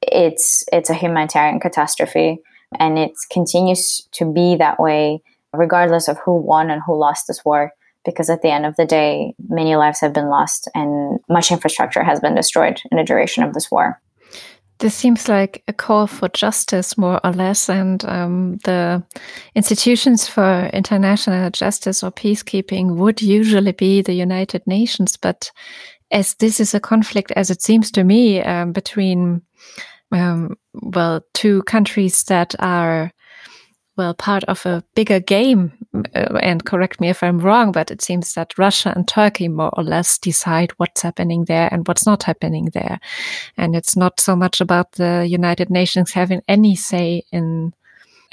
it's 0.03 0.65
it's 0.73 0.91
a 0.91 0.95
humanitarian 0.95 1.61
catastrophe, 1.61 2.41
and 2.79 2.99
it 2.99 3.13
continues 3.31 4.09
to 4.13 4.33
be 4.33 4.57
that 4.57 4.81
way, 4.81 5.23
regardless 5.53 6.09
of 6.09 6.19
who 6.19 6.37
won 6.37 6.71
and 6.71 6.83
who 6.85 6.99
lost 6.99 7.27
this 7.27 7.45
war. 7.45 7.73
Because 8.05 8.31
at 8.31 8.41
the 8.41 8.51
end 8.51 8.65
of 8.65 8.77
the 8.77 8.87
day, 8.87 9.35
many 9.49 9.77
lives 9.77 10.01
have 10.01 10.15
been 10.15 10.29
lost 10.29 10.69
and 10.75 11.21
much 11.29 11.53
infrastructure 11.53 12.03
has 12.03 12.19
been 12.19 12.35
destroyed 12.35 12.81
in 12.91 12.97
the 12.97 13.05
duration 13.05 13.45
of 13.45 13.53
this 13.53 13.71
war. 13.71 14.01
This 14.81 14.95
seems 14.95 15.29
like 15.29 15.63
a 15.69 15.75
call 15.75 16.07
for 16.07 16.31
justice, 16.31 16.97
more 16.97 17.21
or 17.23 17.33
less, 17.33 17.69
and 17.69 18.03
um, 18.07 18.57
the 18.65 19.03
institutions 19.55 20.27
for 20.27 20.71
international 20.73 21.51
justice 21.51 22.03
or 22.03 22.11
peacekeeping 22.11 22.97
would 22.97 23.21
usually 23.21 23.73
be 23.73 24.01
the 24.01 24.15
United 24.15 24.67
Nations. 24.67 25.19
But 25.19 25.53
as 26.11 26.33
this 26.37 26.61
is 26.61 26.73
a 26.73 26.81
conflict, 26.81 27.31
as 27.33 27.51
it 27.51 27.61
seems 27.61 27.91
to 27.91 28.05
me, 28.05 28.43
um, 28.43 28.73
between 28.73 29.43
um, 30.13 30.57
well, 30.73 31.21
two 31.35 31.63
countries 31.65 32.25
that 32.25 32.55
are 32.59 33.13
well 33.97 34.15
part 34.15 34.45
of 34.45 34.65
a 34.67 34.83
bigger 34.95 35.21
game 35.21 35.73
uh, 36.15 36.39
and 36.43 36.65
correct 36.65 37.01
me 37.01 37.09
if 37.09 37.23
i'm 37.23 37.39
wrong 37.39 37.73
but 37.73 37.91
it 37.91 38.01
seems 38.01 38.35
that 38.35 38.57
russia 38.59 38.93
and 38.95 39.07
turkey 39.09 39.49
more 39.49 39.71
or 39.77 39.83
less 39.83 40.19
decide 40.19 40.73
what's 40.79 41.03
happening 41.03 41.45
there 41.45 41.69
and 41.73 41.87
what's 41.87 42.07
not 42.07 42.23
happening 42.23 42.71
there. 42.73 43.01
And 43.57 43.75
it's 43.75 43.97
not 43.97 44.21
so 44.21 44.37
much 44.37 44.61
about 44.61 44.93
the 44.93 45.27
united 45.29 45.71
nations 45.71 46.13
having 46.13 46.43
any 46.49 46.77
say 46.77 47.25
in 47.33 47.75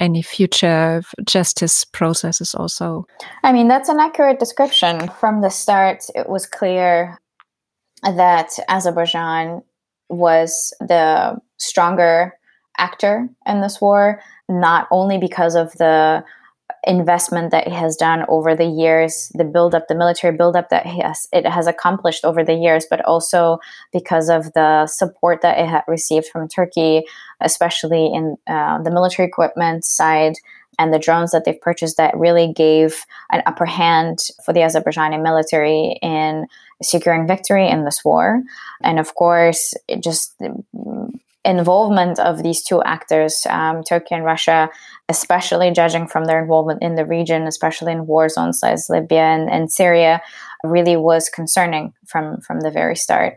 any 0.00 0.22
future 0.22 1.02
justice 1.24 1.84
processes 1.84 2.54
also. 2.54 3.06
I 3.42 3.52
mean 3.52 3.68
that's 3.68 3.88
an 3.88 3.98
accurate 3.98 4.38
description. 4.38 5.08
From 5.20 5.40
the 5.40 5.50
start 5.50 6.04
it 6.14 6.28
was 6.28 6.46
clear 6.46 7.18
that 8.02 8.50
azerbaijan 8.68 9.62
was 10.08 10.72
the 10.80 11.36
stronger 11.58 12.37
actor 12.78 13.28
in 13.46 13.60
this 13.60 13.80
war 13.80 14.20
not 14.48 14.88
only 14.90 15.18
because 15.18 15.54
of 15.54 15.72
the 15.72 16.24
investment 16.84 17.50
that 17.50 17.66
he 17.66 17.74
has 17.74 17.96
done 17.96 18.24
over 18.28 18.54
the 18.54 18.64
years, 18.64 19.30
the 19.34 19.44
buildup, 19.44 19.88
the 19.88 19.94
military 19.94 20.36
buildup 20.36 20.68
that 20.70 20.86
he 20.86 21.00
has, 21.00 21.28
it 21.32 21.46
has 21.46 21.66
accomplished 21.66 22.24
over 22.24 22.44
the 22.44 22.54
years, 22.54 22.86
but 22.88 23.04
also 23.04 23.58
because 23.92 24.28
of 24.28 24.52
the 24.52 24.86
support 24.86 25.42
that 25.42 25.58
it 25.58 25.66
had 25.66 25.82
received 25.88 26.26
from 26.28 26.48
Turkey, 26.48 27.04
especially 27.40 28.06
in 28.06 28.36
uh, 28.46 28.80
the 28.82 28.90
military 28.90 29.28
equipment 29.28 29.84
side 29.84 30.34
and 30.78 30.94
the 30.94 30.98
drones 30.98 31.32
that 31.32 31.44
they've 31.44 31.60
purchased 31.60 31.96
that 31.96 32.16
really 32.16 32.52
gave 32.52 33.04
an 33.30 33.42
upper 33.46 33.66
hand 33.66 34.18
for 34.44 34.52
the 34.52 34.60
Azerbaijani 34.60 35.20
military 35.20 35.98
in 36.00 36.46
securing 36.80 37.26
victory 37.26 37.68
in 37.68 37.84
this 37.84 38.04
war. 38.04 38.42
And 38.82 39.00
of 39.00 39.14
course, 39.14 39.74
it 39.88 40.02
just 40.02 40.40
involvement 41.48 42.18
of 42.18 42.42
these 42.42 42.62
two 42.62 42.82
actors, 42.82 43.46
um, 43.48 43.82
Turkey 43.82 44.14
and 44.14 44.24
Russia, 44.24 44.68
especially 45.08 45.70
judging 45.70 46.06
from 46.06 46.26
their 46.26 46.40
involvement 46.40 46.82
in 46.82 46.94
the 46.94 47.06
region, 47.06 47.46
especially 47.46 47.92
in 47.92 48.06
war 48.06 48.28
zones 48.28 48.62
as 48.62 48.88
Libya 48.90 49.22
and, 49.22 49.50
and 49.50 49.72
Syria, 49.72 50.20
really 50.62 50.96
was 50.96 51.28
concerning 51.28 51.92
from, 52.06 52.40
from 52.42 52.60
the 52.60 52.70
very 52.70 52.96
start. 52.96 53.36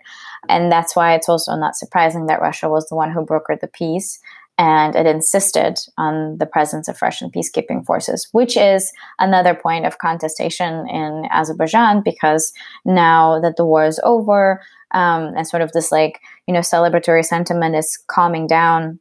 And 0.50 0.72
that's 0.72 0.96
why 0.96 1.14
it's 1.14 1.30
also 1.30 1.56
not 1.56 1.76
surprising 1.76 2.26
that 2.26 2.42
Russia 2.42 2.68
was 2.68 2.88
the 2.90 2.96
one 2.96 3.12
who 3.12 3.26
brokered 3.26 3.62
the 3.62 3.68
peace 3.68 4.20
and 4.58 4.96
it 4.96 5.08
insisted 5.08 5.80
on 5.98 6.38
the 6.38 6.46
presence 6.46 6.88
of 6.88 7.02
Russian 7.02 7.32
peacekeeping 7.32 7.86
forces, 7.86 8.28
which 8.32 8.58
is 8.58 8.92
another 9.18 9.56
point 9.56 9.86
of 9.86 9.98
contestation 9.98 10.88
in 10.90 11.28
Azerbaijan 11.32 12.02
because 12.04 12.52
now 12.86 13.40
that 13.40 13.56
the 13.56 13.66
war 13.66 13.86
is 13.86 14.00
over 14.04 14.62
um, 14.94 15.34
and 15.36 15.48
sort 15.48 15.62
of 15.62 15.72
this 15.72 15.92
like, 15.92 16.20
you 16.48 16.54
know, 16.54 16.60
celebratory 16.60 17.26
sentiment 17.26 17.76
is 17.76 17.98
calming 18.08 18.48
down, 18.48 19.00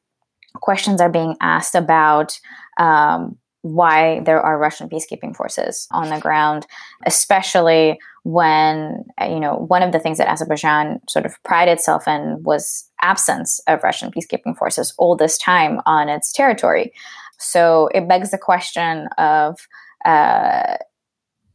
questions 0.56 1.00
are 1.00 1.10
being 1.10 1.36
asked 1.40 1.74
about 1.74 2.38
um, 2.78 3.36
why 3.62 4.20
there 4.20 4.40
are 4.40 4.58
Russian 4.58 4.88
peacekeeping 4.88 5.36
forces 5.36 5.86
on 5.90 6.08
the 6.08 6.18
ground, 6.18 6.66
especially 7.06 7.98
when 8.22 9.04
you 9.20 9.40
know 9.40 9.56
one 9.56 9.82
of 9.82 9.92
the 9.92 9.98
things 9.98 10.18
that 10.18 10.28
Azerbaijan 10.28 11.00
sort 11.08 11.26
of 11.26 11.42
prided 11.42 11.74
itself 11.74 12.08
in 12.08 12.42
was 12.42 12.88
absence 13.02 13.60
of 13.66 13.82
Russian 13.82 14.10
peacekeeping 14.10 14.56
forces 14.56 14.94
all 14.98 15.16
this 15.16 15.36
time 15.38 15.80
on 15.86 16.08
its 16.08 16.32
territory. 16.32 16.92
So 17.38 17.88
it 17.94 18.08
begs 18.08 18.30
the 18.30 18.38
question 18.38 19.08
of 19.18 19.58
uh, 20.04 20.76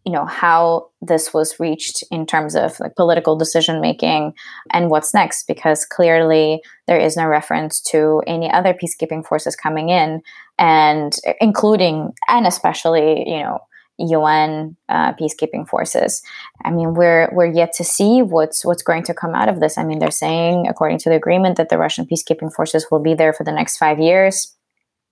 you 0.05 0.11
know 0.11 0.25
how 0.25 0.87
this 1.01 1.33
was 1.33 1.59
reached 1.59 2.03
in 2.11 2.25
terms 2.25 2.55
of 2.55 2.79
like 2.79 2.95
political 2.95 3.35
decision 3.35 3.81
making 3.81 4.33
and 4.71 4.89
what's 4.89 5.13
next 5.13 5.47
because 5.47 5.85
clearly 5.85 6.61
there 6.87 6.99
is 6.99 7.17
no 7.17 7.25
reference 7.25 7.81
to 7.81 8.21
any 8.27 8.49
other 8.51 8.73
peacekeeping 8.73 9.25
forces 9.25 9.55
coming 9.55 9.89
in 9.89 10.21
and 10.59 11.17
including 11.41 12.13
and 12.27 12.45
especially 12.45 13.27
you 13.27 13.39
know 13.39 13.59
UN 13.97 14.75
uh, 14.89 15.13
peacekeeping 15.13 15.67
forces. 15.67 16.21
I 16.63 16.71
mean, 16.71 16.95
we're 16.95 17.29
we're 17.31 17.45
yet 17.45 17.71
to 17.73 17.83
see 17.83 18.21
what's 18.21 18.65
what's 18.65 18.83
going 18.83 19.03
to 19.03 19.13
come 19.13 19.33
out 19.33 19.47
of 19.47 19.59
this. 19.59 19.77
I 19.77 19.85
mean, 19.85 19.99
they're 19.99 20.11
saying, 20.11 20.67
according 20.67 20.99
to 20.99 21.09
the 21.09 21.15
agreement, 21.15 21.55
that 21.57 21.69
the 21.69 21.77
Russian 21.77 22.05
peacekeeping 22.05 22.53
forces 22.53 22.87
will 22.91 22.99
be 22.99 23.13
there 23.13 23.31
for 23.31 23.45
the 23.45 23.53
next 23.53 23.77
five 23.77 23.99
years, 23.99 24.53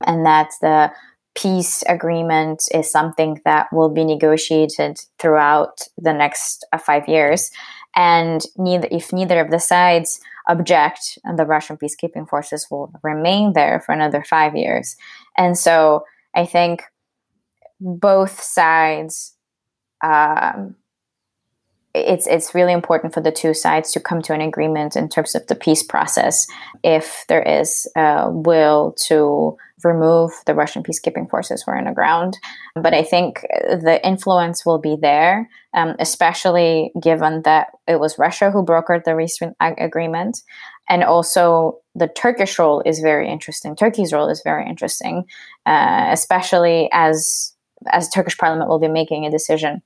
and 0.05 0.25
that 0.25 0.49
the 0.61 0.91
peace 1.35 1.83
agreement 1.87 2.63
is 2.73 2.91
something 2.91 3.41
that 3.45 3.71
will 3.71 3.89
be 3.89 4.05
negotiated 4.05 4.99
throughout 5.19 5.81
the 5.97 6.13
next 6.13 6.65
uh, 6.71 6.77
five 6.77 7.07
years. 7.07 7.49
And 7.95 8.41
neither, 8.57 8.87
if 8.91 9.11
neither 9.11 9.39
of 9.39 9.51
the 9.51 9.59
sides 9.59 10.19
object, 10.47 11.17
the 11.35 11.45
Russian 11.45 11.77
peacekeeping 11.77 12.27
forces 12.27 12.67
will 12.69 12.91
remain 13.03 13.53
there 13.53 13.79
for 13.79 13.93
another 13.93 14.23
five 14.23 14.55
years. 14.55 14.95
And 15.37 15.57
so 15.57 16.05
I 16.35 16.45
think 16.45 16.83
both 17.79 18.41
sides 18.41 19.35
um, 20.03 20.75
it's 21.93 22.25
it's 22.25 22.55
really 22.55 22.73
important 22.73 23.13
for 23.13 23.21
the 23.21 23.31
two 23.31 23.53
sides 23.53 23.91
to 23.91 23.99
come 23.99 24.21
to 24.23 24.33
an 24.33 24.41
agreement 24.41 24.95
in 24.95 25.09
terms 25.09 25.35
of 25.35 25.45
the 25.47 25.55
peace 25.55 25.83
process 25.83 26.47
if 26.83 27.23
there 27.29 27.43
is 27.43 27.87
a 27.95 28.29
will 28.31 28.95
to 29.05 29.55
remove 29.83 30.31
the 30.45 30.55
Russian 30.55 30.81
peacekeeping 30.81 31.29
forces 31.29 31.61
who 31.61 31.71
are 31.71 31.77
on 31.77 31.85
the 31.85 31.91
ground. 31.91 32.37
But 32.75 32.93
I 32.93 33.03
think 33.03 33.41
the 33.41 33.99
influence 34.03 34.65
will 34.65 34.79
be 34.79 34.95
there, 34.99 35.49
um, 35.73 35.95
especially 35.99 36.91
given 37.01 37.41
that 37.43 37.67
it 37.87 37.99
was 37.99 38.17
Russia 38.17 38.49
who 38.49 38.63
brokered 38.63 39.03
the 39.03 39.15
recent 39.15 39.55
ag- 39.59 39.79
agreement. 39.79 40.41
And 40.89 41.03
also, 41.03 41.79
the 41.95 42.07
Turkish 42.07 42.57
role 42.57 42.81
is 42.85 42.99
very 42.99 43.29
interesting. 43.29 43.75
Turkey's 43.75 44.13
role 44.13 44.29
is 44.29 44.41
very 44.43 44.67
interesting, 44.67 45.25
uh, 45.65 46.07
especially 46.11 46.89
as 46.91 47.53
as 47.91 48.09
Turkish 48.09 48.37
parliament 48.37 48.69
will 48.69 48.79
be 48.79 48.87
making 48.87 49.25
a 49.25 49.31
decision 49.31 49.81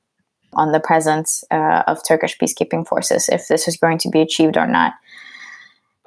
on 0.57 0.71
the 0.71 0.79
presence 0.79 1.43
uh, 1.51 1.83
of 1.87 2.05
Turkish 2.05 2.37
peacekeeping 2.37 2.87
forces 2.87 3.29
if 3.29 3.47
this 3.47 3.67
is 3.67 3.77
going 3.77 3.97
to 3.99 4.09
be 4.09 4.21
achieved 4.21 4.57
or 4.57 4.67
not. 4.67 4.93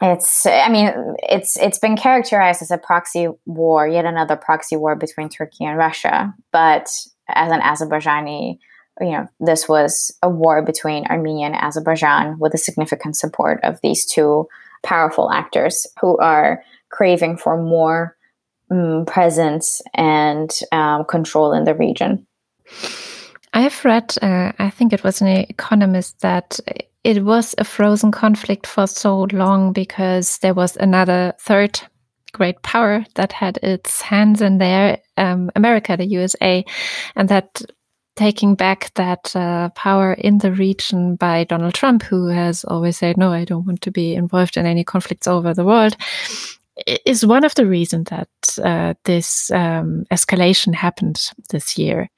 It's, 0.02 0.46
I 0.46 0.68
mean, 0.70 0.90
it's 1.18 1.58
it's 1.58 1.78
been 1.78 1.96
characterized 1.96 2.62
as 2.62 2.70
a 2.70 2.78
proxy 2.78 3.28
war, 3.44 3.86
yet 3.86 4.06
another 4.06 4.34
proxy 4.36 4.76
war 4.76 4.96
between 4.96 5.28
Turkey 5.28 5.64
and 5.64 5.76
Russia. 5.76 6.34
But 6.52 6.90
as 7.28 7.52
an 7.52 7.60
Azerbaijani, 7.60 8.58
you 9.00 9.10
know, 9.10 9.28
this 9.40 9.68
was 9.68 10.16
a 10.22 10.28
war 10.28 10.62
between 10.62 11.06
Armenia 11.06 11.46
and 11.46 11.54
Azerbaijan 11.54 12.38
with 12.38 12.52
the 12.52 12.58
significant 12.58 13.16
support 13.16 13.60
of 13.62 13.78
these 13.82 14.06
two 14.06 14.48
powerful 14.82 15.30
actors 15.30 15.86
who 16.00 16.16
are 16.18 16.62
craving 16.88 17.36
for 17.36 17.62
more 17.62 18.16
um, 18.70 19.04
presence 19.06 19.82
and 19.94 20.60
um, 20.72 21.04
control 21.04 21.52
in 21.52 21.64
the 21.64 21.74
region. 21.74 22.26
I 23.52 23.62
have 23.62 23.84
read, 23.84 24.14
uh, 24.22 24.52
I 24.58 24.70
think 24.70 24.92
it 24.92 25.02
was 25.02 25.20
an 25.20 25.26
economist, 25.26 26.20
that 26.20 26.60
it 27.02 27.24
was 27.24 27.54
a 27.58 27.64
frozen 27.64 28.12
conflict 28.12 28.66
for 28.66 28.86
so 28.86 29.26
long 29.32 29.72
because 29.72 30.38
there 30.38 30.54
was 30.54 30.76
another 30.76 31.34
third 31.40 31.80
great 32.32 32.62
power 32.62 33.04
that 33.16 33.32
had 33.32 33.58
its 33.62 34.00
hands 34.00 34.40
in 34.40 34.58
there, 34.58 34.98
um, 35.16 35.50
America, 35.56 35.96
the 35.96 36.06
USA, 36.06 36.64
and 37.16 37.28
that 37.28 37.62
taking 38.16 38.54
back 38.54 38.92
that 38.94 39.34
uh, 39.34 39.70
power 39.70 40.12
in 40.12 40.38
the 40.38 40.52
region 40.52 41.16
by 41.16 41.44
Donald 41.44 41.74
Trump, 41.74 42.02
who 42.02 42.26
has 42.26 42.64
always 42.64 42.98
said, 42.98 43.16
no, 43.16 43.32
I 43.32 43.44
don't 43.44 43.66
want 43.66 43.80
to 43.82 43.90
be 43.90 44.14
involved 44.14 44.56
in 44.56 44.66
any 44.66 44.84
conflicts 44.84 45.26
over 45.26 45.54
the 45.54 45.64
world, 45.64 45.96
is 47.06 47.26
one 47.26 47.44
of 47.44 47.54
the 47.54 47.66
reasons 47.66 48.08
that 48.10 48.28
uh, 48.62 48.94
this 49.04 49.50
um, 49.50 50.04
escalation 50.10 50.74
happened 50.74 51.30
this 51.50 51.78
year. 51.78 52.08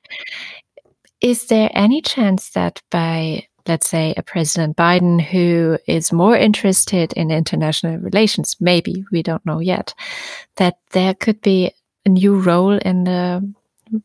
Is 1.23 1.47
there 1.47 1.71
any 1.73 2.02
chance 2.02 2.50
that 2.50 2.83
by 2.91 3.47
let's 3.67 3.88
say 3.88 4.12
a 4.17 4.23
President 4.23 4.76
Biden 4.76 5.21
who 5.21 5.79
is 5.87 6.12
more 6.12 6.37
interested 6.37 7.12
in 7.12 7.31
international 7.31 7.99
relations, 7.99 8.57
maybe 8.61 9.05
we 9.12 9.23
don't 9.23 9.47
know 9.47 9.61
yet, 9.61 9.95
that 10.57 10.79
there 10.91 11.14
could 11.14 11.41
be 11.43 11.71
a 12.05 12.09
new 12.09 12.38
role 12.38 12.76
in 12.79 13.05
the 13.05 13.55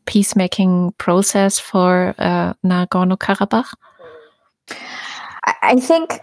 peacemaking 0.06 0.94
process 0.98 1.58
for 1.58 2.14
uh, 2.18 2.54
Nagorno 2.64 3.16
Karabakh? 3.16 3.74
I 5.62 5.80
think 5.80 6.20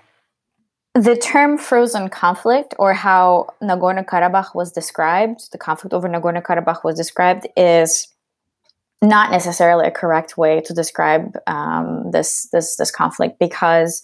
the 0.93 1.17
term 1.17 1.57
frozen 1.57 2.09
conflict, 2.09 2.73
or 2.79 2.93
how 2.93 3.49
Nagorno 3.61 4.05
Karabakh 4.05 4.55
was 4.55 4.71
described, 4.71 5.51
the 5.51 5.57
conflict 5.57 5.93
over 5.93 6.07
Nagorno 6.07 6.41
Karabakh 6.41 6.85
was 6.85 6.95
described, 6.95 7.47
is 7.57 8.07
not 9.01 9.31
necessarily 9.31 9.87
a 9.87 9.91
correct 9.91 10.37
way 10.37 10.61
to 10.61 10.73
describe 10.73 11.37
um, 11.47 12.11
this 12.11 12.47
this 12.51 12.75
this 12.77 12.91
conflict 12.91 13.39
because 13.39 14.01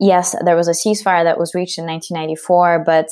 yes, 0.00 0.34
there 0.44 0.56
was 0.56 0.68
a 0.68 0.72
ceasefire 0.72 1.24
that 1.24 1.38
was 1.38 1.54
reached 1.54 1.78
in 1.78 1.86
1994, 1.86 2.84
but 2.84 3.08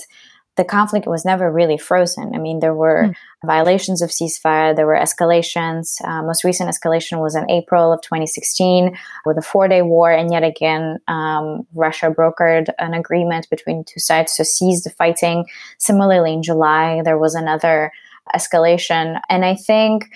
the 0.56 0.64
conflict 0.64 1.06
was 1.06 1.24
never 1.24 1.50
really 1.50 1.78
frozen. 1.78 2.34
I 2.34 2.38
mean, 2.38 2.60
there 2.60 2.74
were 2.74 3.08
mm. 3.08 3.14
violations 3.44 4.02
of 4.02 4.10
ceasefire, 4.10 4.76
there 4.76 4.86
were 4.86 4.96
escalations. 4.96 5.94
Uh, 6.04 6.22
most 6.22 6.44
recent 6.44 6.68
escalation 6.68 7.22
was 7.22 7.34
in 7.34 7.50
April 7.50 7.90
of 7.90 8.02
2016 8.02 8.96
with 9.24 9.38
a 9.38 9.42
four 9.42 9.66
day 9.66 9.80
war, 9.80 10.12
and 10.12 10.30
yet 10.30 10.44
again, 10.44 10.98
um, 11.08 11.66
Russia 11.74 12.10
brokered 12.10 12.68
an 12.78 12.92
agreement 12.92 13.48
between 13.48 13.84
two 13.84 14.00
sides 14.00 14.36
to 14.36 14.44
cease 14.44 14.84
the 14.84 14.90
fighting. 14.90 15.46
Similarly, 15.78 16.34
in 16.34 16.42
July, 16.42 17.00
there 17.02 17.18
was 17.18 17.34
another 17.34 17.90
escalation. 18.34 19.20
And 19.28 19.44
I 19.44 19.54
think 19.54 20.10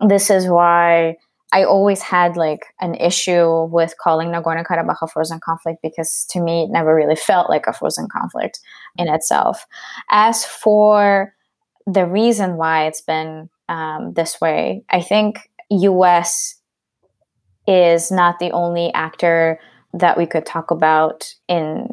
this 0.00 0.30
is 0.30 0.46
why 0.46 1.16
I 1.52 1.64
always 1.64 2.00
had 2.00 2.36
like 2.36 2.64
an 2.80 2.94
issue 2.94 3.64
with 3.64 3.94
calling 4.02 4.28
Nagorno 4.28 4.64
Karabakh 4.64 5.02
a 5.02 5.06
frozen 5.06 5.38
conflict 5.38 5.80
because 5.82 6.26
to 6.30 6.40
me 6.40 6.64
it 6.64 6.70
never 6.70 6.94
really 6.94 7.16
felt 7.16 7.50
like 7.50 7.66
a 7.66 7.74
frozen 7.74 8.08
conflict 8.10 8.58
in 8.96 9.08
itself. 9.08 9.66
As 10.10 10.44
for 10.44 11.34
the 11.86 12.06
reason 12.06 12.56
why 12.56 12.86
it's 12.86 13.02
been 13.02 13.50
um, 13.68 14.14
this 14.14 14.40
way, 14.40 14.84
I 14.88 15.02
think 15.02 15.50
U.S. 15.70 16.58
is 17.66 18.10
not 18.10 18.38
the 18.38 18.50
only 18.52 18.92
actor 18.94 19.60
that 19.92 20.16
we 20.16 20.26
could 20.26 20.46
talk 20.46 20.70
about 20.70 21.34
in 21.48 21.88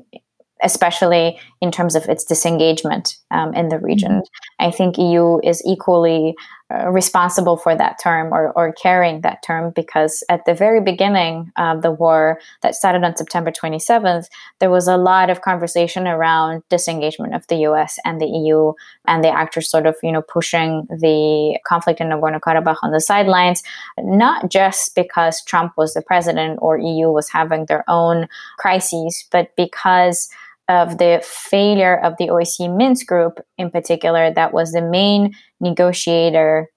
especially 0.61 1.39
in 1.61 1.71
terms 1.71 1.95
of 1.95 2.03
its 2.09 2.25
disengagement 2.25 3.15
um, 3.31 3.53
in 3.53 3.69
the 3.69 3.79
region. 3.79 4.11
Mm-hmm. 4.11 4.65
I 4.67 4.71
think 4.71 4.97
EU 4.97 5.39
is 5.41 5.63
equally 5.65 6.35
uh, 6.71 6.87
responsible 6.89 7.57
for 7.57 7.75
that 7.75 7.97
term 8.01 8.31
or, 8.31 8.51
or 8.51 8.71
carrying 8.73 9.21
that 9.21 9.41
term 9.41 9.71
because 9.75 10.23
at 10.29 10.45
the 10.45 10.53
very 10.53 10.79
beginning 10.79 11.51
of 11.57 11.81
the 11.81 11.91
war 11.91 12.39
that 12.61 12.75
started 12.75 13.03
on 13.03 13.15
September 13.15 13.51
27th, 13.51 14.27
there 14.59 14.69
was 14.69 14.87
a 14.87 14.95
lot 14.95 15.31
of 15.31 15.41
conversation 15.41 16.07
around 16.07 16.61
disengagement 16.69 17.33
of 17.33 17.47
the 17.47 17.55
US 17.69 17.97
and 18.05 18.21
the 18.21 18.27
EU 18.27 18.73
and 19.07 19.23
the 19.23 19.29
actors 19.29 19.67
sort 19.67 19.87
of, 19.87 19.95
you 20.03 20.11
know, 20.11 20.21
pushing 20.21 20.85
the 20.89 21.57
conflict 21.67 22.01
in 22.01 22.09
Nagorno-Karabakh 22.09 22.77
on 22.83 22.91
the 22.91 23.01
sidelines, 23.01 23.63
not 23.97 24.51
just 24.51 24.93
because 24.93 25.43
Trump 25.45 25.73
was 25.75 25.95
the 25.95 26.03
president 26.03 26.59
or 26.61 26.77
EU 26.77 27.09
was 27.09 27.29
having 27.29 27.65
their 27.65 27.83
own 27.89 28.27
crises, 28.59 29.25
but 29.31 29.55
because 29.55 30.29
of 30.69 30.99
the 30.99 31.19
failure 31.25 31.99
of 31.99 32.15
the 32.17 32.27
OSCE 32.27 32.77
Minsk 32.77 33.07
group 33.07 33.39
in 33.57 33.71
particular, 33.71 34.31
that 34.31 34.53
was 34.53 34.71
the 34.71 34.83
main 34.83 35.33
negotiator 35.59 36.69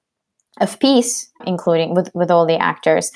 of 0.61 0.79
peace, 0.81 1.31
including 1.47 1.95
with, 1.95 2.11
with 2.15 2.31
all 2.31 2.47
the 2.47 2.57
actors, 2.57 3.11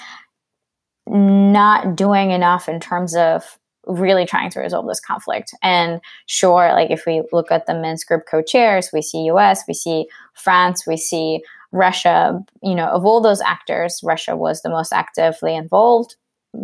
not 1.06 1.96
doing 1.96 2.30
enough 2.30 2.68
in 2.68 2.80
terms 2.80 3.14
of 3.14 3.58
really 3.86 4.26
trying 4.26 4.50
to 4.50 4.60
resolve 4.60 4.86
this 4.88 5.00
conflict. 5.00 5.54
And 5.62 6.00
sure, 6.26 6.72
like 6.72 6.90
if 6.90 7.04
we 7.06 7.22
look 7.32 7.52
at 7.52 7.66
the 7.66 7.74
Minsk 7.74 8.08
group 8.08 8.24
co-chairs, 8.28 8.90
we 8.92 9.02
see 9.02 9.30
US, 9.30 9.62
we 9.68 9.74
see 9.74 10.06
France, 10.34 10.86
we 10.86 10.96
see 10.96 11.42
Russia, 11.72 12.40
you 12.62 12.74
know, 12.74 12.86
of 12.86 13.04
all 13.04 13.20
those 13.20 13.40
actors, 13.40 14.00
Russia 14.02 14.36
was 14.36 14.62
the 14.62 14.70
most 14.70 14.92
actively 14.92 15.54
involved 15.54 16.16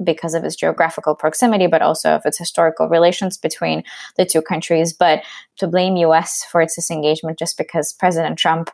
because 0.05 0.35
of 0.35 0.45
its 0.45 0.57
geographical 0.57 1.15
proximity, 1.15 1.67
but 1.67 1.83
also 1.83 2.11
of 2.11 2.23
its 2.25 2.39
historical 2.39 2.89
relations 2.89 3.37
between 3.37 3.83
the 4.17 4.25
two 4.25 4.43
countries. 4.43 4.93
But 4.93 5.23
to 5.59 5.67
blame 5.67 5.97
US 5.97 6.45
for 6.51 6.61
its 6.61 6.75
disengagement 6.75 7.39
just 7.39 7.57
because 7.59 7.93
President 7.93 8.39
Trump, 8.39 8.71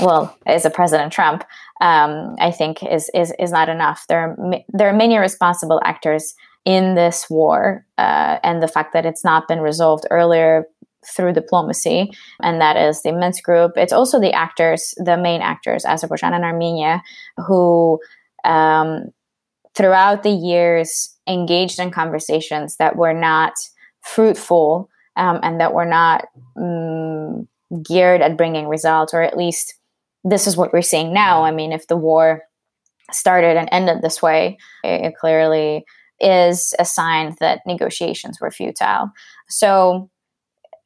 well, 0.00 0.36
is 0.46 0.64
a 0.64 0.70
President 0.70 1.12
Trump, 1.12 1.44
um, 1.80 2.36
I 2.38 2.50
think 2.50 2.82
is, 2.82 3.10
is 3.14 3.32
is 3.38 3.52
not 3.52 3.68
enough. 3.68 4.04
There 4.08 4.20
are 4.20 4.60
there 4.72 4.88
are 4.88 4.96
many 4.96 5.18
responsible 5.18 5.80
actors 5.84 6.34
in 6.64 6.96
this 6.96 7.30
war, 7.30 7.86
uh, 7.96 8.38
and 8.42 8.62
the 8.62 8.68
fact 8.68 8.92
that 8.92 9.06
it's 9.06 9.24
not 9.24 9.46
been 9.46 9.60
resolved 9.60 10.04
earlier 10.10 10.66
through 11.14 11.32
diplomacy, 11.32 12.10
and 12.42 12.60
that 12.60 12.76
is 12.76 13.02
the 13.02 13.12
Minsk 13.12 13.44
group. 13.44 13.72
It's 13.76 13.92
also 13.92 14.20
the 14.20 14.32
actors, 14.32 14.94
the 14.96 15.16
main 15.16 15.40
actors, 15.40 15.84
Azerbaijan 15.84 16.34
and 16.34 16.44
Armenia, 16.44 17.02
who 17.46 18.00
um, 18.44 19.06
throughout 19.76 20.22
the 20.22 20.30
years 20.30 21.14
engaged 21.28 21.78
in 21.78 21.90
conversations 21.90 22.76
that 22.76 22.96
were 22.96 23.12
not 23.12 23.52
fruitful 24.02 24.88
um, 25.16 25.40
and 25.42 25.60
that 25.60 25.74
were 25.74 25.84
not 25.84 26.26
um, 26.56 27.46
geared 27.82 28.22
at 28.22 28.36
bringing 28.36 28.68
results, 28.68 29.12
or 29.12 29.22
at 29.22 29.36
least 29.36 29.74
this 30.24 30.46
is 30.46 30.56
what 30.56 30.72
we're 30.72 30.82
seeing 30.82 31.12
now. 31.12 31.44
I 31.44 31.50
mean, 31.50 31.72
if 31.72 31.86
the 31.88 31.96
war 31.96 32.42
started 33.12 33.56
and 33.56 33.68
ended 33.70 34.02
this 34.02 34.22
way, 34.22 34.58
it, 34.82 35.06
it 35.06 35.16
clearly 35.16 35.84
is 36.20 36.74
a 36.78 36.84
sign 36.84 37.36
that 37.40 37.60
negotiations 37.66 38.40
were 38.40 38.50
futile. 38.50 39.10
So, 39.48 40.10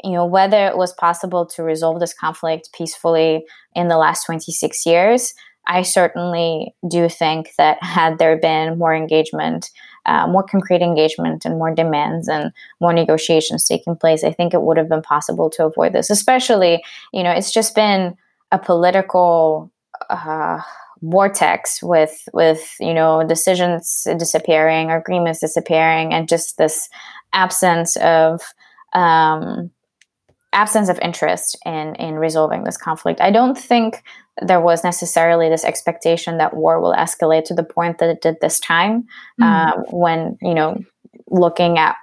you 0.03 0.13
know, 0.13 0.27
whether 0.27 0.67
it 0.67 0.77
was 0.77 0.93
possible 0.95 1.47
to 1.47 1.63
resolve 1.63 2.01
this 2.01 2.15
conflict 2.15 2.71
peacefully 2.73 3.45
in 3.75 3.89
the 3.89 3.99
last 3.99 4.25
26 4.25 4.85
years, 4.87 5.33
I 5.67 5.83
certainly 5.83 6.75
do 6.89 7.09
think 7.09 7.53
that 7.59 7.83
had 7.83 8.19
there 8.19 8.37
been 8.37 8.79
more 8.79 8.95
engagement, 8.95 9.71
uh, 10.07 10.27
more 10.27 10.43
concrete 10.43 10.83
engagement, 10.83 11.45
and 11.45 11.59
more 11.59 11.75
demands 11.75 12.29
and 12.29 12.53
more 12.81 12.93
negotiations 12.93 13.65
taking 13.65 13.97
place, 13.97 14.25
I 14.25 14.33
think 14.33 14.53
it 14.53 14.63
would 14.63 14.77
have 14.77 14.89
been 14.89 15.03
possible 15.03 15.51
to 15.51 15.67
avoid 15.67 15.93
this. 15.93 16.11
Especially, 16.11 16.83
you 17.13 17.23
know, 17.23 17.31
it's 17.31 17.53
just 17.53 17.75
been 17.75 18.17
a 18.51 18.59
political 18.59 19.71
uh, 20.09 20.61
vortex 21.03 21.83
with 21.83 22.29
with 22.33 22.75
you 22.81 22.95
know 22.95 23.23
decisions 23.27 24.07
disappearing, 24.19 24.91
agreements 24.91 25.41
disappearing, 25.41 26.13
and 26.13 26.29
just 26.29 26.59
this 26.59 26.89
absence 27.33 27.97
of 27.97 28.43
um, 28.93 29.71
absence 30.53 30.89
of 30.89 30.99
interest 31.01 31.59
in 31.65 31.95
in 31.97 32.15
resolving 32.15 32.65
this 32.65 32.77
conflict. 32.77 33.21
I 33.21 33.31
don't 33.31 33.57
think 33.59 34.03
there 34.41 34.61
was 34.61 34.85
necessarily 34.85 35.49
this 35.49 35.65
expectation 35.65 36.39
that 36.39 36.57
war 36.57 36.81
will 36.81 36.95
escalate 36.95 37.45
to 37.45 37.55
the 37.55 37.63
point 37.63 37.99
that 37.99 38.09
it 38.09 38.23
did 38.23 38.37
this 38.41 38.59
time. 38.61 39.03
Mm-hmm. 39.41 39.43
Um, 39.43 39.85
when 39.91 40.39
you 40.41 40.55
know, 40.55 40.83
looking 41.29 41.79
at 41.79 41.97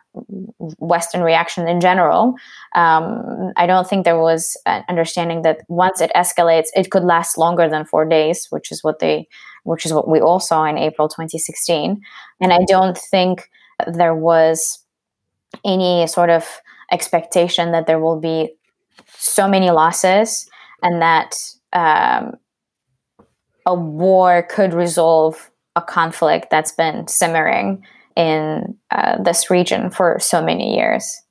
Western 0.80 1.22
reaction 1.22 1.68
in 1.68 1.80
general, 1.80 2.36
um, 2.76 3.52
I 3.56 3.66
don't 3.68 3.88
think 3.88 4.04
there 4.04 4.20
was 4.20 4.58
an 4.66 4.84
understanding 4.90 5.44
that 5.44 5.62
once 5.68 6.02
it 6.02 6.12
escalates, 6.16 6.68
it 6.76 6.92
could 6.92 7.04
last 7.04 7.38
longer 7.38 7.70
than 7.70 7.86
four 7.86 8.06
days, 8.06 8.48
which 8.50 8.72
is 8.72 8.84
what 8.84 9.00
they, 9.00 9.28
which 9.64 9.86
is 9.86 9.94
what 9.94 10.08
we 10.08 10.20
all 10.20 10.40
saw 10.40 10.66
in 10.66 10.78
April 10.78 11.08
2016. 11.08 12.02
And 12.42 12.54
I 12.54 12.60
don't 12.68 12.98
think 12.98 13.50
there 13.86 14.16
was 14.16 14.80
any 15.64 16.08
sort 16.08 16.30
of 16.30 16.62
expectation 16.92 17.72
that 17.72 17.86
there 17.88 18.00
will 18.00 18.20
be 18.20 18.54
so 19.18 19.48
many 19.48 19.70
losses 19.72 20.50
and 20.82 21.02
that 21.02 21.36
um, 21.78 22.38
a 23.68 23.76
war 23.76 24.44
could 24.50 24.74
resolve 24.74 25.52
a 25.76 25.82
conflict 25.82 26.50
that's 26.50 26.72
been 26.72 27.08
simmering 27.08 27.84
in 28.16 28.76
uh, 28.90 29.22
this 29.22 29.52
region 29.52 29.92
for 29.92 30.18
so 30.20 30.44
many 30.44 30.76
years. 30.76 31.22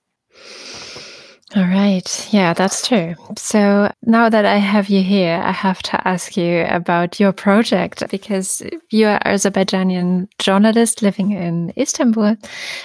All 1.55 1.65
right. 1.65 2.29
Yeah, 2.33 2.55
that's 2.55 2.87
true. 2.87 3.15
So 3.37 3.91
now 4.03 4.29
that 4.29 4.45
I 4.45 4.57
have 4.57 4.89
you 4.89 5.03
here, 5.03 5.41
I 5.43 5.53
have 5.53 5.81
to 5.85 6.07
ask 6.07 6.37
you 6.37 6.65
about 6.69 7.19
your 7.19 7.33
project 7.33 8.03
because 8.11 8.63
you 8.91 9.07
are 9.07 9.21
Azerbaijani 9.25 10.29
journalist 10.39 11.03
living 11.03 11.33
in 11.33 11.73
Istanbul, 11.79 12.37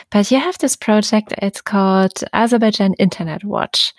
but 0.10 0.32
you 0.32 0.39
have 0.39 0.58
this 0.60 0.76
project. 0.76 1.34
It's 1.39 1.62
called 1.62 2.24
Azerbaijan 2.34 2.93
Internet 2.93 3.43
Watch. 3.43 3.93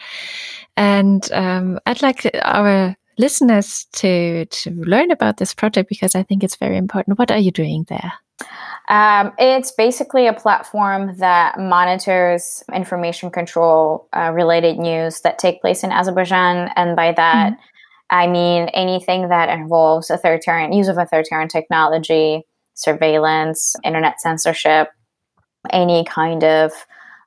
And 0.76 1.30
um, 1.32 1.78
I'd 1.84 2.02
like 2.02 2.30
our 2.42 2.96
listeners 3.18 3.86
to, 3.92 4.46
to 4.46 4.70
learn 4.70 5.10
about 5.10 5.36
this 5.36 5.54
project 5.54 5.88
because 5.88 6.14
I 6.14 6.22
think 6.22 6.42
it's 6.42 6.56
very 6.56 6.76
important. 6.76 7.18
What 7.18 7.30
are 7.30 7.38
you 7.38 7.50
doing 7.50 7.84
there? 7.88 8.12
Um, 8.88 9.32
it's 9.38 9.72
basically 9.72 10.26
a 10.26 10.32
platform 10.32 11.16
that 11.18 11.58
monitors 11.58 12.64
information 12.74 13.30
control 13.30 14.08
uh, 14.12 14.32
related 14.34 14.78
news 14.78 15.20
that 15.20 15.38
take 15.38 15.60
place 15.60 15.84
in 15.84 15.92
Azerbaijan. 15.92 16.70
And 16.76 16.96
by 16.96 17.12
that, 17.12 17.52
mm-hmm. 17.52 17.62
I 18.10 18.26
mean 18.26 18.68
anything 18.74 19.28
that 19.28 19.48
involves 19.48 20.10
authoritarian 20.10 20.72
use 20.72 20.88
of 20.88 20.98
authoritarian 20.98 21.48
technology, 21.48 22.42
surveillance, 22.74 23.76
internet 23.84 24.20
censorship, 24.20 24.88
any 25.70 26.04
kind 26.04 26.42
of 26.42 26.72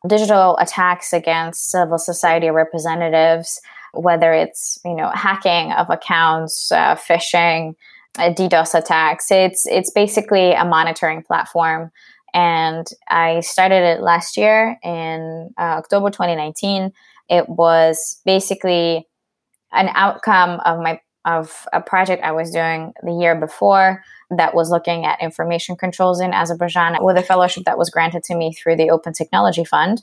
digital 0.07 0.57
attacks 0.57 1.13
against 1.13 1.71
civil 1.71 1.97
society 1.97 2.49
representatives, 2.49 3.59
whether 3.95 4.33
it's 4.33 4.79
you 4.85 4.95
know 4.95 5.09
hacking 5.09 5.71
of 5.71 5.89
accounts, 5.89 6.71
uh, 6.71 6.95
phishing, 6.95 7.75
DDoS 8.17 8.75
attacks. 8.77 9.31
It's 9.31 9.65
it's 9.65 9.91
basically 9.91 10.53
a 10.53 10.65
monitoring 10.65 11.23
platform, 11.23 11.91
and 12.33 12.87
I 13.09 13.41
started 13.41 13.83
it 13.83 14.01
last 14.01 14.37
year 14.37 14.77
in 14.83 15.53
uh, 15.57 15.79
October 15.79 16.09
2019. 16.09 16.91
It 17.29 17.49
was 17.49 18.21
basically 18.25 19.07
an 19.71 19.89
outcome 19.93 20.61
of 20.65 20.79
my 20.79 20.99
of 21.25 21.65
a 21.73 21.81
project 21.81 22.23
I 22.23 22.31
was 22.31 22.51
doing 22.51 22.93
the 23.03 23.13
year 23.13 23.35
before 23.35 24.03
that 24.29 24.55
was 24.55 24.69
looking 24.69 25.05
at 25.05 25.21
information 25.21 25.75
controls 25.75 26.19
in 26.19 26.33
Azerbaijan 26.33 26.97
with 27.01 27.17
a 27.17 27.23
fellowship 27.23 27.63
that 27.65 27.77
was 27.77 27.89
granted 27.89 28.23
to 28.23 28.35
me 28.35 28.53
through 28.53 28.75
the 28.75 28.89
Open 28.89 29.13
Technology 29.13 29.63
Fund. 29.63 30.01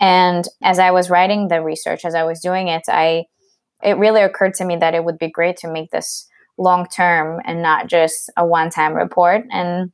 And 0.00 0.46
as 0.62 0.78
I 0.78 0.90
was 0.90 1.10
writing 1.10 1.48
the 1.48 1.62
research, 1.62 2.04
as 2.04 2.14
I 2.14 2.24
was 2.24 2.40
doing 2.40 2.68
it, 2.68 2.82
I 2.88 3.26
it 3.82 3.96
really 3.96 4.22
occurred 4.22 4.54
to 4.54 4.64
me 4.64 4.76
that 4.76 4.94
it 4.94 5.04
would 5.04 5.18
be 5.18 5.30
great 5.30 5.56
to 5.58 5.72
make 5.72 5.90
this 5.90 6.28
long 6.58 6.86
term 6.86 7.40
and 7.44 7.62
not 7.62 7.86
just 7.86 8.30
a 8.36 8.46
one 8.46 8.70
time 8.70 8.94
report. 8.94 9.44
And 9.50 9.92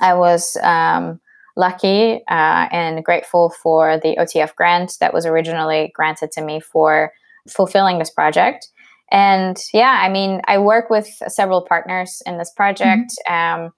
I 0.00 0.14
was 0.14 0.56
um, 0.62 1.20
lucky 1.56 2.22
uh, 2.28 2.68
and 2.70 3.04
grateful 3.04 3.50
for 3.50 3.98
the 3.98 4.16
OTF 4.16 4.54
grant 4.54 4.96
that 5.00 5.14
was 5.14 5.26
originally 5.26 5.92
granted 5.94 6.32
to 6.32 6.42
me 6.42 6.60
for 6.60 7.12
fulfilling 7.48 7.98
this 7.98 8.10
project. 8.10 8.68
And 9.10 9.56
yeah, 9.72 10.00
I 10.02 10.08
mean, 10.08 10.40
I 10.46 10.58
work 10.58 10.90
with 10.90 11.08
several 11.28 11.62
partners 11.62 12.22
in 12.26 12.38
this 12.38 12.50
project, 12.50 13.12
mm-hmm. 13.28 13.64
um, 13.64 13.70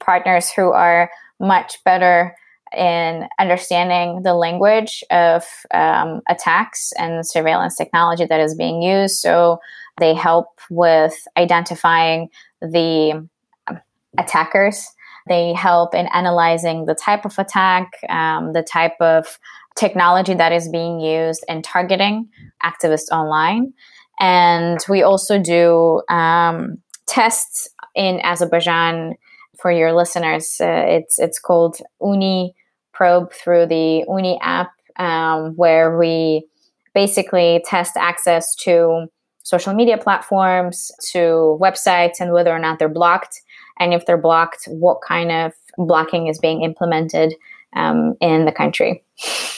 partners 0.00 0.50
who 0.50 0.72
are 0.72 1.10
much 1.38 1.82
better 1.84 2.34
in 2.76 3.28
understanding 3.38 4.22
the 4.22 4.34
language 4.34 5.04
of 5.10 5.44
um, 5.72 6.20
attacks 6.28 6.92
and 6.98 7.26
surveillance 7.26 7.76
technology 7.76 8.24
that 8.24 8.40
is 8.40 8.54
being 8.54 8.82
used. 8.82 9.16
So 9.16 9.58
they 9.98 10.14
help 10.14 10.46
with 10.70 11.14
identifying 11.36 12.30
the 12.60 13.28
um, 13.68 13.80
attackers. 14.18 14.88
They 15.28 15.52
help 15.52 15.94
in 15.94 16.06
analyzing 16.08 16.86
the 16.86 16.94
type 16.94 17.24
of 17.24 17.38
attack, 17.38 17.92
um, 18.08 18.52
the 18.52 18.62
type 18.62 18.96
of 19.00 19.38
technology 19.76 20.34
that 20.34 20.52
is 20.52 20.68
being 20.68 21.00
used 21.00 21.44
in 21.48 21.62
targeting 21.62 22.28
activists 22.62 23.10
online. 23.10 23.72
And 24.20 24.78
we 24.88 25.02
also 25.02 25.38
do 25.38 26.02
um, 26.08 26.78
tests 27.06 27.68
in 27.94 28.20
Azerbaijan 28.22 29.14
for 29.58 29.70
your 29.70 29.92
listeners. 29.92 30.60
Uh, 30.60 30.84
it's 30.86 31.18
it's 31.18 31.38
called 31.38 31.78
OONI 32.02 32.54
Probe 32.92 33.32
through 33.32 33.66
the 33.66 34.04
OONI 34.08 34.38
app, 34.40 34.70
um, 34.98 35.54
where 35.56 35.98
we 35.98 36.46
basically 36.94 37.62
test 37.66 37.96
access 37.96 38.54
to 38.54 39.06
social 39.42 39.74
media 39.74 39.98
platforms 39.98 40.90
to 41.12 41.58
websites 41.60 42.20
and 42.20 42.32
whether 42.32 42.50
or 42.50 42.58
not 42.58 42.78
they're 42.78 42.88
blocked. 42.88 43.42
And 43.78 43.92
if 43.92 44.06
they're 44.06 44.16
blocked, 44.16 44.64
what 44.68 45.00
kind 45.06 45.30
of 45.30 45.52
blocking 45.76 46.28
is 46.28 46.38
being 46.38 46.62
implemented 46.62 47.34
um, 47.74 48.14
in 48.20 48.44
the 48.44 48.52
country. 48.52 49.04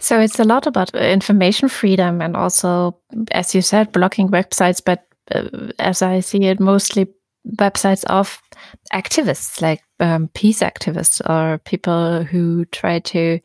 So 0.00 0.18
it's 0.18 0.40
a 0.40 0.44
lot 0.44 0.66
about 0.66 0.94
information 0.94 1.68
freedom 1.68 2.20
and 2.20 2.36
also, 2.36 2.98
as 3.30 3.54
you 3.54 3.62
said, 3.62 3.92
blocking 3.92 4.28
websites, 4.28 4.82
but 4.84 5.06
uh, 5.30 5.48
as 5.78 6.02
I 6.02 6.20
see 6.20 6.44
it, 6.44 6.58
mostly 6.58 7.06
websites 7.56 8.04
of 8.04 8.40
activists, 8.92 9.60
like 9.60 9.82
um, 10.00 10.28
peace 10.34 10.60
activists 10.60 11.20
or 11.28 11.58
people 11.58 12.24
who 12.24 12.64
try 12.66 12.98
to 13.00 13.40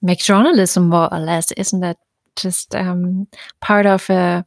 make 0.00 0.20
journalism 0.20 0.88
more 0.88 1.12
or 1.12 1.18
less. 1.18 1.52
Isn't 1.52 1.80
that 1.80 1.98
just 2.36 2.74
um, 2.74 3.26
part 3.60 3.86
of 3.86 4.08
a 4.08 4.46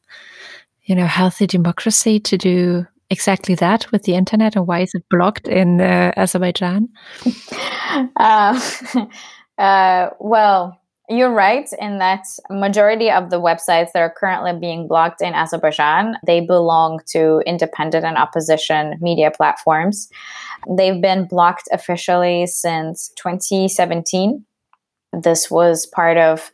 you 0.83 0.95
know 0.95 1.05
healthy 1.05 1.47
democracy 1.47 2.19
to 2.19 2.37
do 2.37 2.85
exactly 3.09 3.55
that 3.55 3.91
with 3.91 4.03
the 4.03 4.15
internet 4.15 4.55
and 4.55 4.65
why 4.65 4.79
is 4.79 4.93
it 4.95 5.03
blocked 5.09 5.47
in 5.47 5.81
uh, 5.81 6.11
azerbaijan 6.15 6.87
uh, 8.15 8.59
uh, 9.57 10.09
well 10.19 10.80
you're 11.11 11.33
right 11.33 11.69
in 11.79 11.99
that 11.99 12.25
majority 12.49 13.11
of 13.11 13.29
the 13.29 13.39
websites 13.39 13.91
that 13.93 14.01
are 14.01 14.13
currently 14.15 14.57
being 14.57 14.87
blocked 14.87 15.21
in 15.21 15.33
azerbaijan 15.33 16.15
they 16.25 16.39
belong 16.39 16.99
to 17.05 17.41
independent 17.45 18.05
and 18.05 18.17
opposition 18.17 18.97
media 19.01 19.29
platforms. 19.29 20.09
They've 20.69 21.01
been 21.01 21.25
blocked 21.25 21.67
officially 21.71 22.47
since 22.47 23.09
2017 23.17 24.45
this 25.13 25.51
was 25.51 25.85
part 25.85 26.17
of 26.17 26.51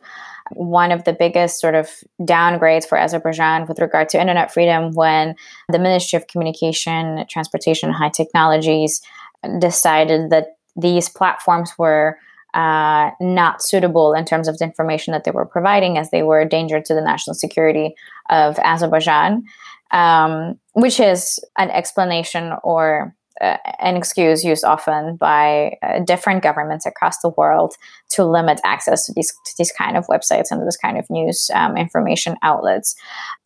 one 0.54 0.90
of 0.90 1.04
the 1.04 1.12
biggest 1.12 1.60
sort 1.60 1.74
of 1.74 1.90
downgrades 2.20 2.86
for 2.86 2.98
Azerbaijan 2.98 3.66
with 3.66 3.78
regard 3.78 4.08
to 4.10 4.20
internet 4.20 4.52
freedom 4.52 4.92
when 4.92 5.34
the 5.68 5.78
Ministry 5.78 6.16
of 6.16 6.26
Communication, 6.26 7.24
Transportation, 7.28 7.90
and 7.90 7.96
High 7.96 8.08
Technologies 8.08 9.02
decided 9.58 10.30
that 10.30 10.56
these 10.74 11.08
platforms 11.08 11.72
were 11.78 12.18
uh, 12.58 13.12
not 13.20 13.62
suitable 13.62 14.14
in 14.14 14.24
terms 14.24 14.48
of 14.48 14.58
the 14.58 14.64
information 14.64 15.12
that 15.12 15.22
they 15.22 15.30
were 15.30 15.46
providing, 15.46 15.96
as 15.96 16.10
they 16.10 16.24
were 16.24 16.40
a 16.40 16.48
danger 16.48 16.80
to 16.80 16.92
the 16.92 17.00
national 17.00 17.34
security 17.34 17.94
of 18.30 18.58
Azerbaijan, 18.58 19.44
um, 19.92 20.58
which 20.72 20.98
is 20.98 21.38
an 21.56 21.70
explanation 21.70 22.52
or 22.64 23.14
uh, 23.40 23.58
an 23.78 23.96
excuse 23.96 24.42
used 24.42 24.64
often 24.64 25.14
by 25.14 25.76
uh, 25.84 26.00
different 26.00 26.42
governments 26.42 26.84
across 26.84 27.20
the 27.20 27.32
world 27.36 27.74
to 28.10 28.24
limit 28.24 28.60
access 28.64 29.06
to 29.06 29.12
these 29.14 29.30
to 29.46 29.54
these 29.56 29.70
kind 29.70 29.96
of 29.96 30.04
websites 30.08 30.50
and 30.50 30.66
this 30.66 30.76
kind 30.76 30.98
of 30.98 31.08
news 31.08 31.48
um, 31.54 31.76
information 31.76 32.34
outlets. 32.42 32.96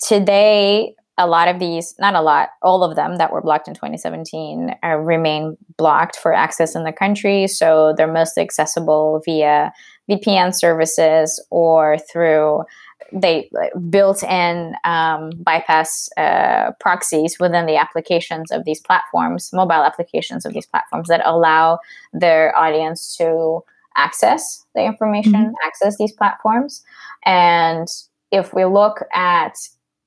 Today, 0.00 0.94
a 1.18 1.26
lot 1.26 1.48
of 1.48 1.58
these, 1.58 1.94
not 1.98 2.14
a 2.14 2.22
lot, 2.22 2.50
all 2.62 2.82
of 2.82 2.96
them 2.96 3.16
that 3.16 3.32
were 3.32 3.42
blocked 3.42 3.68
in 3.68 3.74
2017 3.74 4.74
uh, 4.82 4.88
remain 4.96 5.56
blocked 5.76 6.16
for 6.16 6.32
access 6.32 6.74
in 6.74 6.84
the 6.84 6.92
country. 6.92 7.46
So 7.46 7.94
they're 7.96 8.10
mostly 8.10 8.42
accessible 8.42 9.20
via 9.24 9.72
VPN 10.10 10.54
services 10.54 11.44
or 11.50 11.98
through 12.10 12.64
they 13.12 13.50
built 13.90 14.22
in 14.22 14.74
um, 14.84 15.30
bypass 15.36 16.08
uh, 16.16 16.70
proxies 16.80 17.38
within 17.38 17.66
the 17.66 17.76
applications 17.76 18.50
of 18.50 18.64
these 18.64 18.80
platforms, 18.80 19.50
mobile 19.52 19.84
applications 19.84 20.46
of 20.46 20.54
these 20.54 20.66
platforms 20.66 21.08
that 21.08 21.20
allow 21.24 21.78
their 22.14 22.56
audience 22.56 23.14
to 23.18 23.60
access 23.96 24.64
the 24.74 24.82
information, 24.82 25.32
mm-hmm. 25.32 25.66
access 25.66 25.98
these 25.98 26.12
platforms. 26.12 26.82
And 27.26 27.86
if 28.30 28.54
we 28.54 28.64
look 28.64 29.04
at 29.12 29.56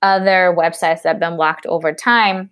other 0.05 0.55
websites 0.57 1.01
that 1.01 1.05
have 1.05 1.19
been 1.19 1.35
blocked 1.35 1.65
over 1.65 1.93
time, 1.93 2.51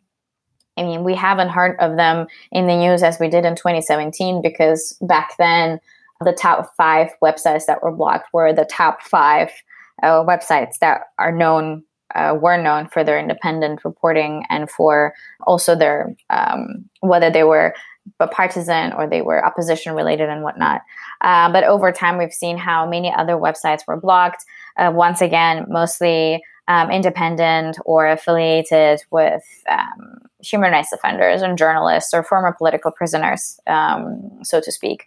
I 0.77 0.83
mean, 0.83 1.03
we 1.03 1.13
haven't 1.13 1.49
heard 1.49 1.77
of 1.79 1.97
them 1.97 2.27
in 2.51 2.65
the 2.65 2.75
news 2.75 3.03
as 3.03 3.19
we 3.19 3.29
did 3.29 3.45
in 3.45 3.55
2017 3.55 4.41
because 4.41 4.97
back 5.01 5.37
then 5.37 5.79
the 6.21 6.33
top 6.33 6.73
five 6.75 7.09
websites 7.23 7.65
that 7.67 7.83
were 7.83 7.91
blocked 7.91 8.33
were 8.33 8.53
the 8.53 8.65
top 8.65 9.01
five 9.01 9.51
uh, 10.01 10.23
websites 10.23 10.79
that 10.81 11.01
are 11.19 11.31
known 11.31 11.83
uh, 12.15 12.37
were 12.39 12.61
known 12.61 12.87
for 12.87 13.03
their 13.03 13.17
independent 13.17 13.83
reporting 13.83 14.43
and 14.49 14.69
for 14.69 15.13
also 15.47 15.75
their 15.75 16.15
um, 16.29 16.87
whether 17.01 17.31
they 17.31 17.43
were 17.43 17.73
partisan 18.31 18.93
or 18.93 19.07
they 19.07 19.21
were 19.21 19.45
opposition 19.45 19.95
related 19.95 20.29
and 20.29 20.43
whatnot. 20.43 20.81
Uh, 21.21 21.51
but 21.51 21.63
over 21.63 21.91
time, 21.91 22.17
we've 22.17 22.33
seen 22.33 22.57
how 22.57 22.87
many 22.87 23.11
other 23.11 23.33
websites 23.33 23.81
were 23.87 23.99
blocked. 23.99 24.43
Uh, 24.77 24.91
once 24.93 25.21
again, 25.21 25.65
mostly 25.69 26.43
um, 26.67 26.89
independent 26.89 27.77
or 27.85 28.07
affiliated 28.07 29.01
with 29.11 29.43
um, 29.69 30.19
human 30.39 30.71
rights 30.71 30.89
defenders 30.91 31.41
and 31.41 31.57
journalists 31.57 32.13
or 32.13 32.23
former 32.23 32.53
political 32.53 32.91
prisoners, 32.91 33.59
um, 33.67 34.39
so 34.43 34.61
to 34.61 34.71
speak. 34.71 35.05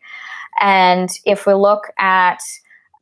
And 0.60 1.08
if 1.24 1.46
we 1.46 1.54
look 1.54 1.92
at 1.98 2.40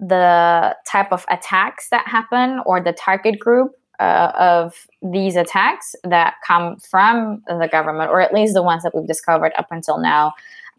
the 0.00 0.76
type 0.86 1.12
of 1.12 1.24
attacks 1.28 1.88
that 1.90 2.06
happen 2.06 2.60
or 2.66 2.80
the 2.80 2.92
target 2.92 3.38
group 3.38 3.72
uh, 4.00 4.32
of 4.36 4.86
these 5.02 5.36
attacks 5.36 5.94
that 6.02 6.34
come 6.46 6.76
from 6.78 7.42
the 7.46 7.68
government, 7.70 8.10
or 8.10 8.20
at 8.20 8.34
least 8.34 8.54
the 8.54 8.62
ones 8.62 8.82
that 8.82 8.94
we've 8.94 9.06
discovered 9.06 9.52
up 9.56 9.68
until 9.70 9.98
now. 9.98 10.32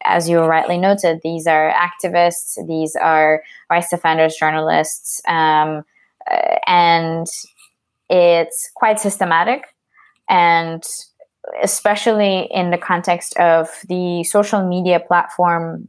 As 0.05 0.29
you 0.29 0.39
rightly 0.39 0.77
noted, 0.77 1.19
these 1.23 1.47
are 1.47 1.73
activists, 1.73 2.57
these 2.67 2.95
are 2.95 3.41
rights 3.69 3.89
defenders, 3.89 4.35
journalists, 4.35 5.21
um, 5.27 5.83
uh, 6.29 6.57
and 6.67 7.27
it's 8.09 8.69
quite 8.75 8.99
systematic. 8.99 9.63
And 10.29 10.83
especially 11.61 12.47
in 12.51 12.71
the 12.71 12.77
context 12.77 13.37
of 13.37 13.69
the 13.87 14.23
social 14.23 14.67
media 14.67 14.99
platform 14.99 15.87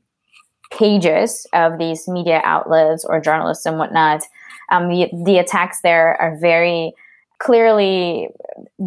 pages 0.70 1.46
of 1.52 1.78
these 1.78 2.08
media 2.08 2.40
outlets 2.44 3.04
or 3.04 3.20
journalists 3.20 3.66
and 3.66 3.78
whatnot, 3.78 4.22
um, 4.70 4.88
the, 4.88 5.08
the 5.24 5.38
attacks 5.38 5.80
there 5.82 6.20
are 6.20 6.36
very 6.38 6.92
clearly 7.38 8.28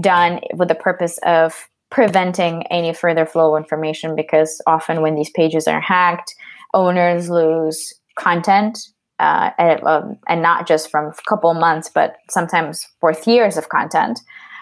done 0.01 0.39
with 0.53 0.67
the 0.67 0.75
purpose 0.75 1.19
of 1.23 1.68
preventing 1.89 2.65
any 2.67 2.93
further 2.93 3.25
flow 3.25 3.55
of 3.55 3.63
information 3.63 4.15
because 4.15 4.61
often 4.67 5.01
when 5.01 5.15
these 5.15 5.31
pages 5.31 5.67
are 5.67 5.81
hacked, 5.81 6.35
owners 6.73 7.29
lose 7.29 7.93
content 8.15 8.77
uh, 9.19 9.51
and, 9.57 9.83
um, 9.83 10.17
and, 10.27 10.41
not 10.41 10.67
just 10.67 10.89
from 10.89 11.07
a 11.07 11.13
couple 11.27 11.53
months, 11.53 11.89
but 11.93 12.17
sometimes 12.29 12.87
worth 13.01 13.27
years 13.27 13.57
of 13.57 13.67
content. 13.69 14.19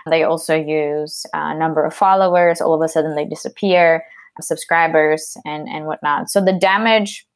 They 0.09 0.23
also 0.23 0.55
use 0.55 1.25
a 1.33 1.55
number 1.55 1.85
of 1.85 1.93
followers. 1.93 2.61
All 2.61 2.73
of 2.73 2.81
a 2.81 2.87
sudden, 2.87 3.15
they 3.15 3.25
disappear, 3.25 4.03
subscribers, 4.41 5.37
and, 5.45 5.67
and 5.67 5.85
whatnot. 5.85 6.29
So 6.29 6.43
the 6.43 6.53
damage 6.53 7.27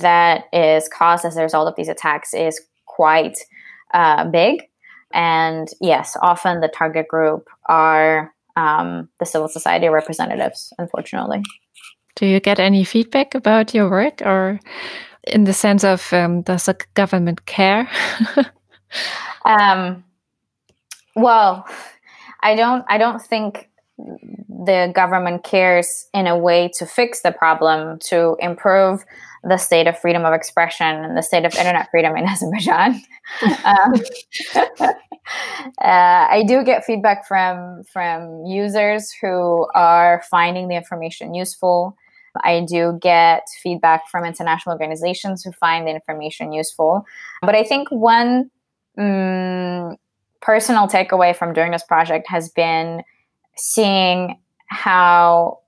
that 0.00 0.44
is 0.52 0.88
caused 0.88 1.24
as 1.24 1.36
a 1.36 1.42
result 1.42 1.68
of 1.68 1.76
these 1.76 1.88
attacks 1.88 2.34
is 2.34 2.60
quite 2.86 3.38
uh, 3.92 4.28
big. 4.28 4.64
And 5.12 5.68
yes, 5.80 6.16
often 6.20 6.60
the 6.60 6.68
target 6.68 7.08
group 7.08 7.48
are 7.68 8.34
um, 8.56 9.08
the 9.18 9.26
civil 9.26 9.48
society 9.48 9.88
representatives, 9.88 10.72
unfortunately. 10.78 11.42
Do 12.16 12.26
you 12.26 12.40
get 12.40 12.60
any 12.60 12.84
feedback 12.84 13.34
about 13.34 13.74
your 13.74 13.90
work 13.90 14.22
or 14.22 14.60
in 15.24 15.44
the 15.44 15.52
sense 15.52 15.84
of 15.84 16.12
um, 16.12 16.42
does 16.42 16.66
the 16.66 16.76
government 16.94 17.46
care? 17.46 17.88
um, 19.44 20.04
well, 21.16 21.66
I 22.42 22.54
don't. 22.54 22.84
I 22.88 22.98
don't 22.98 23.22
think 23.22 23.70
the 23.96 24.92
government 24.94 25.44
cares 25.44 26.08
in 26.12 26.26
a 26.26 26.36
way 26.36 26.70
to 26.74 26.86
fix 26.86 27.22
the 27.22 27.32
problem 27.32 27.98
to 28.00 28.36
improve 28.40 29.04
the 29.46 29.58
state 29.58 29.86
of 29.86 29.98
freedom 29.98 30.24
of 30.24 30.32
expression 30.32 30.86
and 30.86 31.16
the 31.16 31.22
state 31.22 31.44
of 31.44 31.54
internet 31.54 31.88
freedom 31.90 32.16
in 32.16 32.24
Azerbaijan. 32.28 33.02
um, 33.64 33.94
uh, 34.54 36.26
I 36.30 36.44
do 36.46 36.64
get 36.64 36.84
feedback 36.84 37.26
from 37.26 37.82
from 37.92 38.44
users 38.46 39.12
who 39.20 39.66
are 39.74 40.22
finding 40.30 40.68
the 40.68 40.76
information 40.76 41.34
useful. 41.34 41.96
I 42.42 42.64
do 42.66 42.98
get 43.00 43.42
feedback 43.62 44.08
from 44.10 44.24
international 44.24 44.72
organizations 44.72 45.44
who 45.44 45.52
find 45.52 45.86
the 45.86 45.92
information 45.92 46.52
useful. 46.52 47.04
But 47.42 47.54
I 47.54 47.62
think 47.62 47.88
one 47.90 48.50
um, 48.98 49.96
personal 50.40 50.88
takeaway 50.88 51.36
from 51.36 51.52
doing 51.52 51.70
this 51.70 51.84
project 51.84 52.26
has 52.28 52.48
been 52.48 53.02
seeing 53.56 54.38
how 54.68 55.60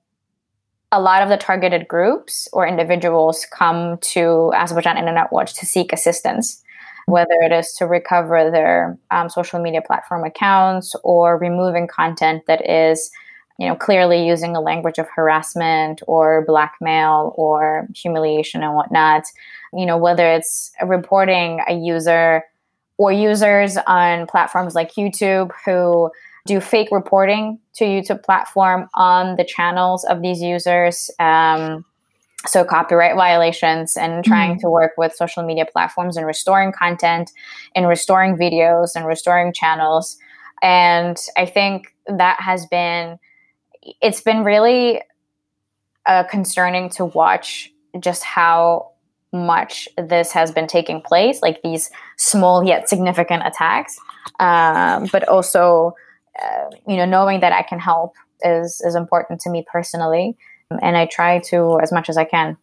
a 0.92 1.01
lot 1.01 1.22
of 1.22 1.29
the 1.29 1.37
targeted 1.37 1.88
groups 1.88 2.49
or 2.53 2.66
individuals 2.66 3.46
come 3.51 3.99
to 3.99 4.53
Azerbaijan 4.55 4.96
Internet 4.96 5.33
Watch 5.33 5.55
to 5.55 5.66
seek 5.66 5.92
assistance, 5.92 6.62
whether 7.07 7.35
it 7.42 7.53
is 7.53 7.72
to 7.75 7.87
recover 7.87 8.51
their 8.51 8.99
um, 9.11 9.29
social 9.29 9.61
media 9.61 9.83
platform 9.83 10.25
accounts 10.25 10.94
or 11.03 11.38
removing 11.38 11.88
content 11.88 12.44
that 12.46 12.68
is, 12.68 13.11
you 13.59 13.66
know, 13.66 13.75
clearly 13.75 14.27
using 14.27 14.55
a 14.55 14.61
language 14.61 14.99
of 14.99 15.09
harassment 15.14 16.03
or 16.07 16.44
blackmail 16.46 17.35
or 17.37 17.88
humiliation 17.94 18.62
and 18.62 18.75
whatnot. 18.75 19.25
You 19.72 19.87
know, 19.87 19.99
whether 19.99 20.31
it's 20.31 20.70
reporting 20.85 21.61
a 21.68 21.75
user 21.75 22.44
or 22.99 23.12
users 23.12 23.77
on 23.87 24.27
platforms 24.27 24.75
like 24.75 24.92
YouTube 24.94 25.51
who 25.64 26.11
do 26.46 26.61
fake 26.61 26.88
reporting 26.90 27.59
to 27.74 27.85
YouTube 27.85 28.22
platform 28.22 28.88
on 28.94 29.37
the 29.37 29.44
channels 29.44 30.04
of 30.04 30.22
these 30.22 30.40
users. 30.40 31.11
Um, 31.18 31.85
so 32.46 32.64
copyright 32.64 33.16
violations 33.16 33.96
and 33.96 34.24
trying 34.24 34.52
mm-hmm. 34.52 34.61
to 34.61 34.70
work 34.70 34.92
with 34.96 35.12
social 35.14 35.42
media 35.42 35.66
platforms 35.66 36.16
and 36.16 36.26
restoring 36.26 36.72
content 36.72 37.32
and 37.74 37.88
restoring 37.88 38.37
videos 38.37 38.94
and 38.94 39.06
restoring 39.06 39.52
channels. 39.52 40.16
And 40.62 41.16
I 41.37 41.46
think 41.46 41.94
that 42.06 42.40
has 42.40 42.66
been, 42.66 43.18
it's 44.00 44.20
been 44.20 44.44
really 44.44 45.02
uh, 46.06 46.22
concerning 46.24 46.88
to 46.90 47.04
watch 47.04 47.72
just 47.98 48.22
how 48.22 48.92
much 49.32 49.88
this 49.98 50.32
has 50.32 50.52
been 50.52 50.66
taking 50.66 51.00
place, 51.00 51.42
like 51.42 51.62
these 51.62 51.90
small 52.16 52.64
yet 52.64 52.88
significant 52.88 53.42
attacks, 53.44 53.98
um, 54.38 55.09
but 55.12 55.28
also 55.28 55.94
uh, 56.42 56.70
you 56.87 56.96
know, 56.96 57.07
knowing 57.07 57.40
that 57.40 57.53
I 57.53 57.62
can 57.62 57.79
help 57.79 58.14
is 58.42 58.81
is 58.81 58.94
important 58.94 59.40
to 59.42 59.51
me 59.51 59.64
personally, 59.70 60.37
and 60.70 60.96
I 60.96 61.07
try 61.07 61.40
to 61.51 61.79
as 61.81 61.92
much 61.92 62.09
as 62.09 62.16
I 62.16 62.25
can. 62.25 62.57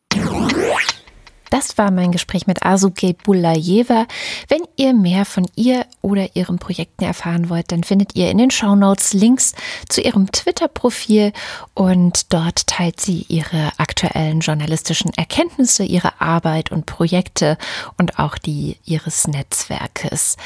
Das 1.53 1.77
war 1.77 1.91
mein 1.91 2.11
Gespräch 2.11 2.47
mit 2.47 2.65
Asuke 2.65 3.13
Bulayeva. 3.13 4.07
Wenn 4.47 4.63
ihr 4.75 4.95
mehr 4.95 5.23
von 5.23 5.47
ihr 5.53 5.85
oder 6.01 6.35
ihren 6.35 6.57
Projekten 6.57 7.03
erfahren 7.03 7.47
wollt, 7.47 7.71
dann 7.71 7.83
findet 7.83 8.15
ihr 8.15 8.31
in 8.31 8.39
den 8.39 8.49
Shownotes 8.49 9.13
Links 9.13 9.53
zu 9.87 10.01
ihrem 10.01 10.31
Twitter-Profil 10.31 11.31
und 11.75 12.33
dort 12.33 12.65
teilt 12.65 12.99
sie 12.99 13.27
ihre 13.29 13.71
aktuellen 13.77 14.39
journalistischen 14.39 15.13
Erkenntnisse, 15.13 15.83
ihre 15.83 16.19
Arbeit 16.19 16.71
und 16.71 16.87
Projekte 16.87 17.59
und 17.99 18.17
auch 18.17 18.39
die 18.39 18.79
ihres 18.83 19.27
Netzwerkes. 19.27 20.37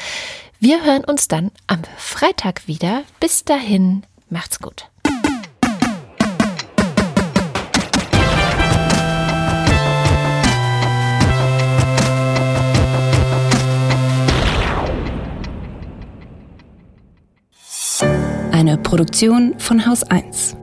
Wir 0.60 0.84
hören 0.84 1.04
uns 1.04 1.28
dann 1.28 1.52
am 1.68 1.82
Freitag 1.96 2.66
wieder. 2.66 3.04
Bis 3.20 3.44
dahin, 3.44 4.02
macht's 4.28 4.58
gut. 4.58 4.88
Eine 18.50 18.78
Produktion 18.78 19.54
von 19.60 19.86
Haus 19.86 20.02
1. 20.02 20.56